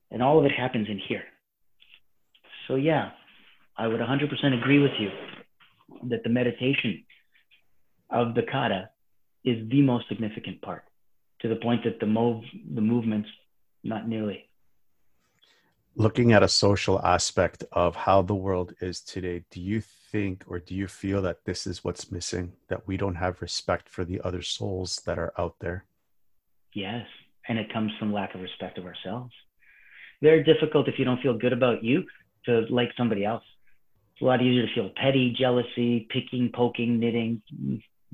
[0.09, 1.25] And all of it happens in here.
[2.69, 3.09] So, yeah,
[3.77, 5.09] I would 100% agree with you
[6.09, 7.03] that the meditation
[8.09, 8.89] of the kata
[9.43, 10.83] is the most significant part
[11.41, 12.43] to the point that the move
[12.73, 13.29] the movements
[13.83, 14.49] not nearly.
[15.95, 20.59] Looking at a social aspect of how the world is today do you think or
[20.59, 24.19] do you feel that this is what's missing that we don't have respect for the
[24.21, 25.85] other souls that are out there?
[26.73, 27.05] Yes
[27.47, 29.33] and it comes from lack of respect of ourselves.
[30.21, 32.03] Very difficult if you don't feel good about you
[32.45, 33.43] to like somebody else
[34.15, 37.41] it's a lot easier to feel petty jealousy picking poking knitting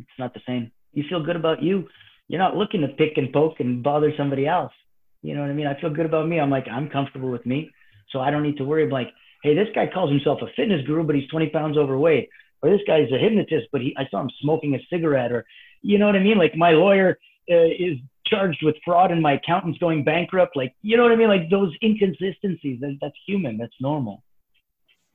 [0.02, 0.72] it's not the same.
[0.94, 1.88] You feel good about you.
[2.28, 4.74] You're not looking to pick and poke and bother somebody else.
[5.22, 5.68] You know what I mean?
[5.68, 6.40] I feel good about me.
[6.40, 7.72] I'm like, I'm comfortable with me.
[8.10, 8.90] So I don't need to worry.
[8.90, 9.10] Like,
[9.44, 12.30] hey, this guy calls himself a fitness guru, but he's 20 pounds overweight.
[12.62, 15.32] Or this guy's a hypnotist, but he, I saw him smoking a cigarette.
[15.32, 15.46] Or,
[15.82, 16.38] you know what I mean?
[16.38, 17.18] Like my lawyer
[17.50, 20.56] uh, is charged with fraud and my accountant's going bankrupt.
[20.56, 21.28] Like, you know what I mean?
[21.28, 23.58] Like those inconsistencies, that, that's human.
[23.58, 24.24] That's normal.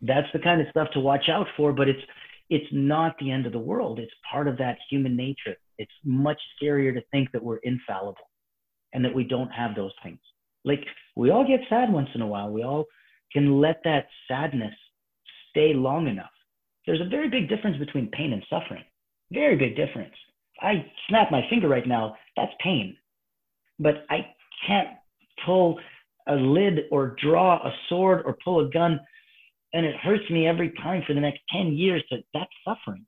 [0.03, 1.73] That's the kind of stuff to watch out for.
[1.73, 2.03] But it's,
[2.51, 3.99] it's not the end of the world.
[3.99, 5.57] It's part of that human nature.
[5.79, 8.31] It's much scarier to think that we're infallible
[8.93, 10.19] and that we don't have those things.
[10.65, 10.85] Like
[11.17, 12.51] we all get sad once in a while.
[12.51, 12.85] We all
[13.33, 14.75] can let that sadness
[15.51, 16.31] stay long enough.
[16.87, 18.85] There's a very big difference between pain and suffering.
[19.33, 20.15] Very big difference.
[20.61, 22.17] I snap my finger right now.
[22.37, 22.97] That's pain.
[23.79, 24.27] But I
[24.67, 24.89] can't
[25.45, 25.79] pull
[26.29, 29.01] a lid or draw a sword or pull a gun
[29.73, 33.07] and it hurts me every time for the next 10 years to that's suffering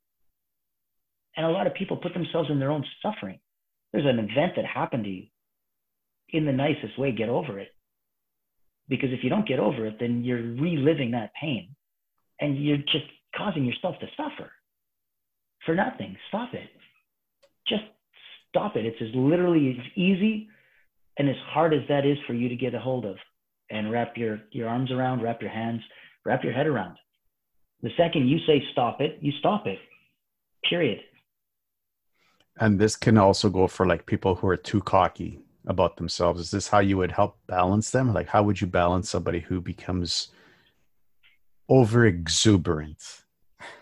[1.36, 3.40] and a lot of people put themselves in their own suffering
[3.92, 5.26] there's an event that happened to you
[6.30, 7.68] in the nicest way get over it
[8.88, 11.74] Because if you don't get over it, then you're reliving that pain
[12.40, 13.06] and you're just
[13.36, 14.52] causing yourself to suffer
[15.66, 16.16] for nothing.
[16.28, 16.70] Stop it.
[17.68, 17.84] Just
[18.50, 18.86] stop it.
[18.86, 20.48] It's as literally as easy
[21.18, 23.16] and as hard as that is for you to get a hold of
[23.70, 25.82] and wrap your, your arms around, wrap your hands,
[26.24, 26.96] wrap your head around.
[27.82, 29.78] The second you say stop it, you stop it.
[30.68, 31.00] Period.
[32.60, 36.40] And this can also go for like people who are too cocky about themselves.
[36.40, 38.12] Is this how you would help balance them?
[38.12, 40.28] Like, how would you balance somebody who becomes
[41.68, 43.22] over exuberant?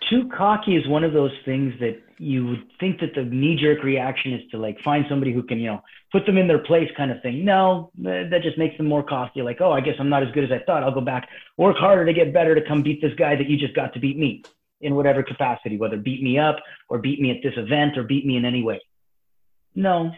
[0.08, 3.82] Too cocky is one of those things that you would think that the knee jerk
[3.82, 5.82] reaction is to like find somebody who can, you know,
[6.12, 7.44] put them in their place kind of thing.
[7.44, 9.42] No, that just makes them more cocky.
[9.42, 10.82] Like, oh, I guess I'm not as good as I thought.
[10.82, 11.28] I'll go back,
[11.58, 14.00] work harder to get better to come beat this guy that you just got to
[14.00, 14.42] beat me
[14.80, 16.56] in whatever capacity, whether beat me up
[16.88, 18.80] or beat me at this event or beat me in any way.
[19.74, 20.12] No,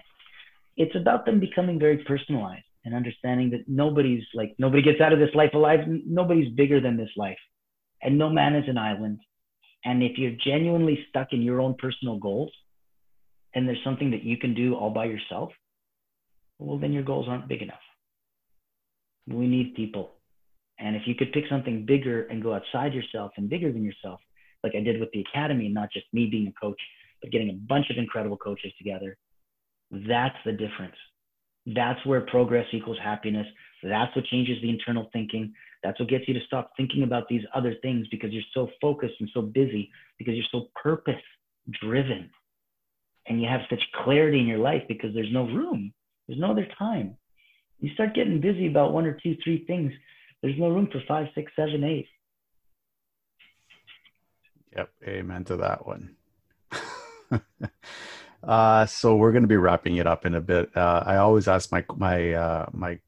[0.77, 5.19] it's about them becoming very personalized and understanding that nobody's like, nobody gets out of
[5.19, 5.81] this life alive.
[5.87, 7.39] Nobody's bigger than this life.
[8.03, 9.19] And no man is an island
[9.85, 12.51] and if you're genuinely stuck in your own personal goals
[13.55, 15.51] and there's something that you can do all by yourself,
[16.59, 17.79] well, then your goals aren't big enough.
[19.29, 20.13] We need people.
[20.79, 24.21] And if you could pick something bigger and go outside yourself and bigger than yourself,
[24.63, 26.81] like I did with the academy, not just me being a coach,
[27.21, 29.17] but getting a bunch of incredible coaches together,
[29.91, 30.95] that's the difference.
[31.67, 33.47] That's where progress equals happiness.
[33.83, 35.53] That's what changes the internal thinking.
[35.83, 39.15] That's what gets you to stop thinking about these other things because you're so focused
[39.21, 41.15] and so busy because you're so purpose
[41.81, 42.31] driven
[43.27, 45.93] and you have such clarity in your life because there's no room,
[46.27, 47.17] there's no other time.
[47.81, 49.93] You start getting busy about one or two, three things.
[50.43, 52.09] There's no room for five, six, seven, eight.
[54.77, 56.17] Yep, amen to that one.
[58.43, 60.77] uh, so we're going to be wrapping it up in a bit.
[60.77, 62.99] Uh, I always ask my my uh, my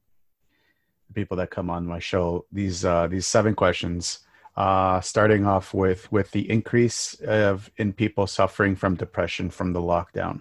[1.15, 4.21] people that come on my show these uh, these seven questions.
[4.57, 9.81] Uh, starting off with with the increase of in people suffering from depression from the
[9.81, 10.41] lockdown.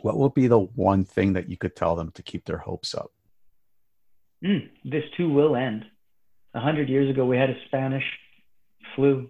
[0.00, 2.94] What will be the one thing that you could tell them to keep their hopes
[2.94, 3.10] up?
[4.44, 5.84] Mm, this too will end.
[6.54, 8.04] A hundred years ago, we had a Spanish
[8.94, 9.28] flu.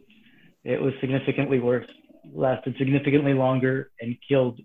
[0.64, 1.86] It was significantly worse,
[2.32, 4.60] lasted significantly longer, and killed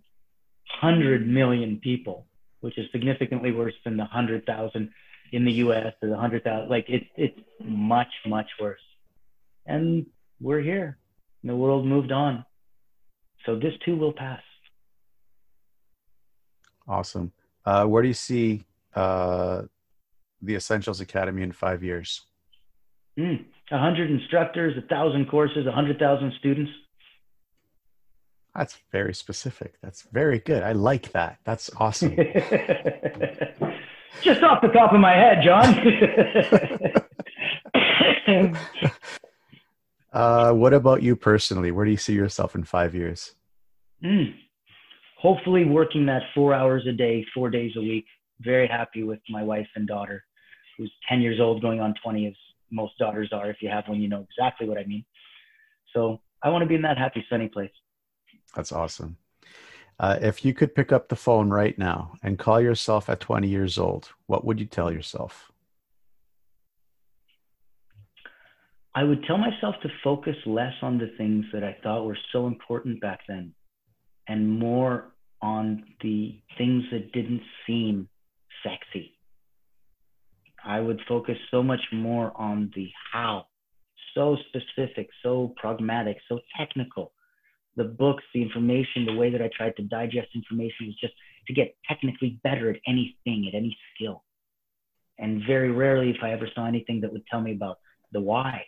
[0.81, 2.27] hundred million people,
[2.59, 4.89] which is significantly worse than the hundred thousand
[5.31, 5.93] in the U.S.
[6.01, 6.69] hundred thousand.
[6.69, 8.79] Like it's it's much much worse,
[9.65, 10.05] and
[10.39, 10.97] we're here.
[11.43, 12.45] The world moved on,
[13.45, 14.41] so this too will pass.
[16.87, 17.31] Awesome.
[17.65, 19.63] Uh, where do you see uh,
[20.41, 22.21] the Essentials Academy in five years?
[23.17, 26.71] Mm, a hundred instructors, a thousand courses, a hundred thousand students.
[28.55, 29.75] That's very specific.
[29.83, 30.63] That's very good.
[30.63, 31.37] I like that.
[31.43, 32.17] That's awesome.
[34.21, 35.75] Just off the top of my head, John.
[40.13, 41.71] uh, what about you personally?
[41.71, 43.35] Where do you see yourself in five years?
[44.03, 44.33] Mm.
[45.19, 48.05] Hopefully, working that four hours a day, four days a week.
[48.41, 50.23] Very happy with my wife and daughter,
[50.77, 52.33] who's 10 years old, going on 20, as
[52.71, 53.49] most daughters are.
[53.49, 55.03] If you have one, you know exactly what I mean.
[55.93, 57.71] So I want to be in that happy, sunny place.
[58.55, 59.17] That's awesome.
[59.99, 63.47] Uh, if you could pick up the phone right now and call yourself at 20
[63.47, 65.51] years old, what would you tell yourself?
[68.93, 72.47] I would tell myself to focus less on the things that I thought were so
[72.47, 73.53] important back then
[74.27, 78.09] and more on the things that didn't seem
[78.63, 79.17] sexy.
[80.63, 83.45] I would focus so much more on the how,
[84.15, 87.13] so specific, so pragmatic, so technical
[87.77, 91.13] the books, the information, the way that I tried to digest information was just
[91.45, 94.23] to get technically better at anything, at any skill.
[95.19, 97.77] And very rarely, if I ever saw anything that would tell me about
[98.11, 98.63] the why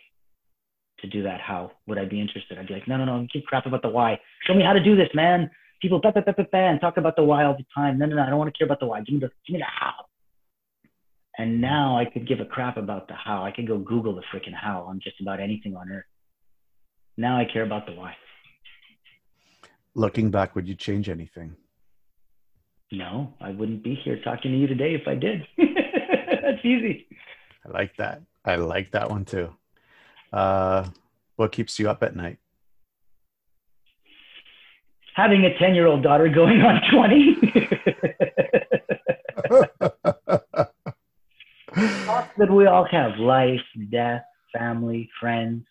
[1.00, 2.56] to do that, how would I be interested?
[2.56, 4.18] I'd be like, no, no, no, give crap about the why.
[4.46, 5.50] Show me how to do this, man.
[5.82, 7.98] People bah, bah, bah, bah, bah, and talk about the why all the time.
[7.98, 9.00] No, no, no, I don't want to care about the why.
[9.00, 9.94] Give me the, give me the how.
[11.38, 13.44] And now I could give a crap about the how.
[13.44, 16.04] I could go Google the freaking how on just about anything on earth.
[17.16, 18.14] Now I care about the why
[19.94, 21.56] looking back, would you change anything?
[22.92, 25.46] No, I wouldn't be here talking to you today if I did.
[25.58, 27.06] That's easy.
[27.64, 28.22] I like that.
[28.44, 29.54] I like that one too.
[30.32, 30.88] Uh,
[31.36, 32.38] what keeps you up at night?
[35.14, 37.34] Having a 10 year old daughter going on 20.
[42.04, 43.60] Thoughts that we all have life,
[43.90, 44.22] death,
[44.52, 45.64] family, friends.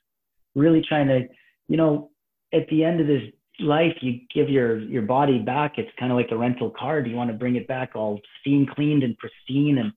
[0.55, 1.27] Really trying to,
[1.67, 2.11] you know,
[2.53, 3.23] at the end of this
[3.59, 7.09] life you give your your body back it's kind of like a rental car do
[7.09, 9.91] you want to bring it back all steam cleaned and pristine and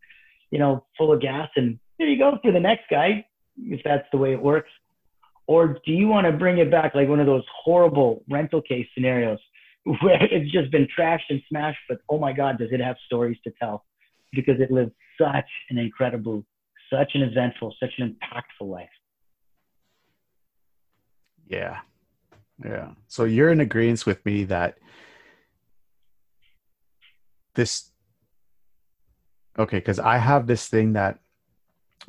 [0.51, 3.24] you know full of gas and here you go for the next guy,
[3.56, 4.70] if that's the way it works.
[5.47, 8.86] Or do you want to bring it back like one of those horrible rental case
[8.94, 9.39] scenarios
[9.84, 13.39] where it's just been trashed and smashed, but oh my God, does it have stories
[13.44, 13.84] to tell?
[14.32, 16.44] Because it lived such an incredible,
[16.93, 18.89] such an eventful, such an impactful life.
[21.47, 21.78] Yeah.
[22.64, 22.90] Yeah.
[23.09, 24.78] So you're in agreement with me that
[27.55, 27.90] this,
[29.59, 31.20] okay, because I have this thing that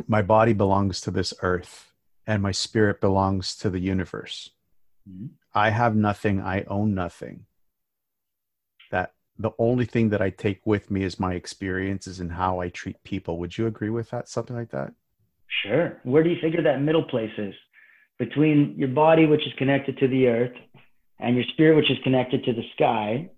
[0.07, 1.91] my body belongs to this earth
[2.25, 4.49] and my spirit belongs to the universe.
[5.09, 5.27] Mm-hmm.
[5.53, 7.45] I have nothing, I own nothing.
[8.91, 12.69] That the only thing that I take with me is my experiences and how I
[12.69, 13.38] treat people.
[13.39, 14.30] Would you agree with that?
[14.30, 14.93] Something like that?
[15.63, 15.99] Sure.
[16.03, 17.53] Where do you figure that middle place is?
[18.26, 20.56] Between your body, which is connected to the earth,
[21.20, 23.30] and your spirit, which is connected to the sky,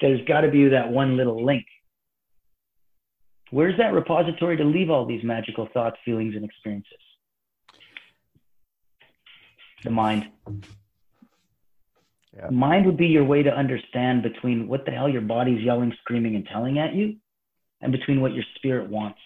[0.00, 1.64] there's got to be that one little link.
[3.50, 6.98] Where's that repository to leave all these magical thoughts, feelings, and experiences?
[9.82, 10.28] the mind.
[12.36, 12.48] Yeah.
[12.50, 16.34] Mind would be your way to understand between what the hell your body's yelling, screaming,
[16.34, 17.16] and telling at you,
[17.80, 19.18] and between what your spirit wants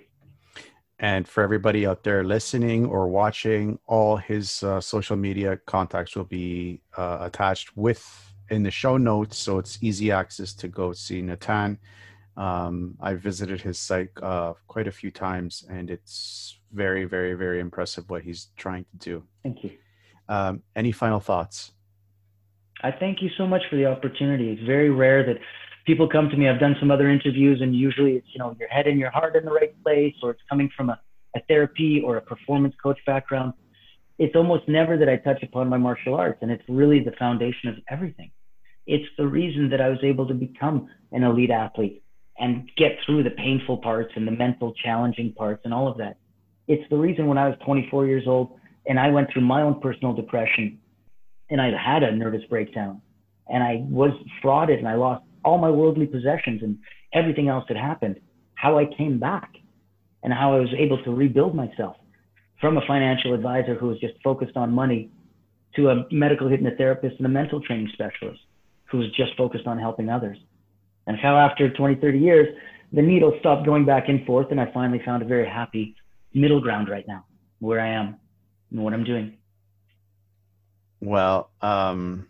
[0.98, 6.24] And for everybody out there listening or watching, all his uh, social media contacts will
[6.24, 11.20] be uh, attached with in the show notes, so it's easy access to go see
[11.20, 11.78] Natan.
[12.36, 17.60] Um, I visited his site uh, quite a few times, and it's very, very, very
[17.60, 19.24] impressive what he's trying to do.
[19.42, 19.72] Thank you.
[20.28, 21.72] Um, any final thoughts?
[22.82, 24.52] I thank you so much for the opportunity.
[24.52, 25.36] It's very rare that
[25.86, 26.48] people come to me.
[26.48, 29.36] I've done some other interviews, and usually it's you know your head and your heart
[29.36, 31.00] in the right place, or it's coming from a,
[31.34, 33.54] a therapy or a performance coach background.
[34.18, 37.68] It's almost never that I touch upon my martial arts, and it's really the foundation
[37.68, 38.30] of everything.
[38.86, 42.02] It's the reason that I was able to become an elite athlete
[42.38, 46.18] and get through the painful parts and the mental challenging parts and all of that.
[46.68, 49.80] It's the reason when I was 24 years old and I went through my own
[49.80, 50.78] personal depression
[51.50, 53.00] and I had a nervous breakdown
[53.48, 54.10] and I was
[54.42, 56.76] frauded and I lost all my worldly possessions and
[57.14, 58.20] everything else that happened,
[58.54, 59.52] how I came back
[60.22, 61.96] and how I was able to rebuild myself
[62.60, 65.10] from a financial advisor who was just focused on money
[65.76, 68.40] to a medical hypnotherapist and a mental training specialist
[68.90, 70.38] who was just focused on helping others.
[71.06, 72.48] And how after 20, 30 years,
[72.92, 75.94] the needle stopped going back and forth and I finally found a very happy
[76.34, 77.24] middle ground right now
[77.60, 78.16] where I am
[78.72, 79.36] and what I'm doing.
[81.00, 82.26] Well, um,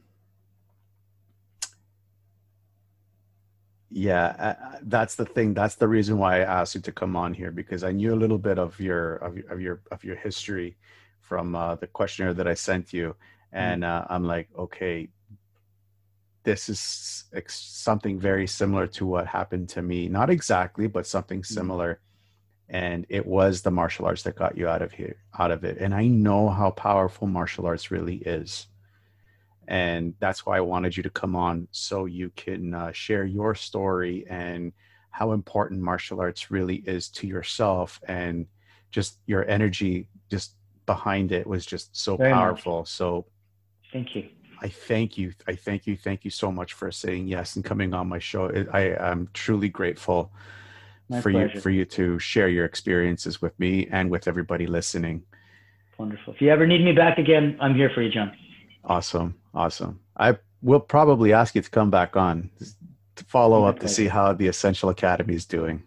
[3.97, 5.55] yeah, uh, that's the thing.
[5.55, 8.23] That's the reason why I asked you to come on here because I knew a
[8.23, 10.77] little bit of your of, your of your of your history
[11.23, 13.57] from uh, the questionnaire that I sent you, mm-hmm.
[13.57, 15.09] and uh, I'm like, okay,
[16.43, 20.09] this is ex- something very similar to what happened to me.
[20.09, 21.55] Not exactly, but something mm-hmm.
[21.55, 22.01] similar.
[22.69, 25.79] And it was the martial arts that got you out of here, out of it.
[25.79, 28.67] And I know how powerful martial arts really is.
[29.69, 33.55] And that's why I wanted you to come on so you can uh, share your
[33.55, 34.73] story and
[35.11, 38.47] how important martial arts really is to yourself and
[38.91, 40.53] just your energy just
[40.85, 42.81] behind it was just so very powerful.
[42.81, 42.89] Much.
[42.89, 43.27] So
[43.93, 44.29] thank you.
[44.63, 45.33] I thank you.
[45.47, 45.97] I thank you.
[45.97, 48.51] Thank you so much for saying yes and coming on my show.
[48.73, 50.33] I am truly grateful
[51.09, 51.55] my for pleasure.
[51.55, 55.23] you for you to share your experiences with me and with everybody listening.
[55.99, 56.35] Wonderful.
[56.35, 58.33] If you ever need me back again, I'm here for you, John.
[58.87, 59.35] Awesome.
[59.55, 60.01] Awesome.
[60.17, 62.51] I will probably ask you to come back on
[63.17, 65.83] to follow up to see how the Essential Academy is doing.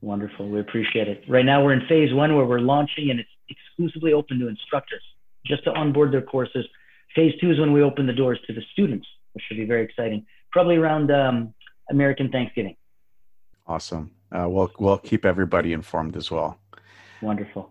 [0.00, 0.48] Wonderful.
[0.48, 1.24] We appreciate it.
[1.28, 5.02] Right now, we're in phase one where we're launching and it's exclusively open to instructors
[5.46, 6.66] just to onboard their courses
[7.14, 9.82] Phase two is when we open the doors to the students, which should be very
[9.82, 10.26] exciting.
[10.52, 11.54] Probably around um,
[11.90, 12.76] American Thanksgiving.
[13.66, 14.12] Awesome.
[14.30, 16.58] Uh, we'll we'll keep everybody informed as well.
[17.22, 17.70] Wonderful.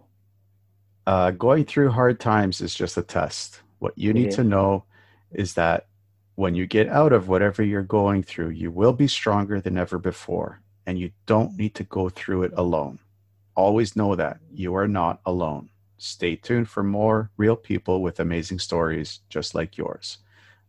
[1.06, 3.62] Uh, going through hard times is just a test.
[3.80, 4.86] What you need to know
[5.32, 5.88] is that
[6.36, 9.98] when you get out of whatever you're going through, you will be stronger than ever
[9.98, 13.00] before, and you don't need to go through it alone.
[13.56, 15.70] Always know that you are not alone.
[15.98, 20.20] Stay tuned for more real people with amazing stories just like yours.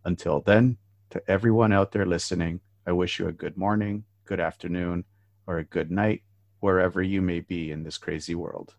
[0.05, 0.79] Until then,
[1.11, 5.05] to everyone out there listening, I wish you a good morning, good afternoon,
[5.47, 6.23] or a good night,
[6.61, 8.75] wherever you may be in this crazy world.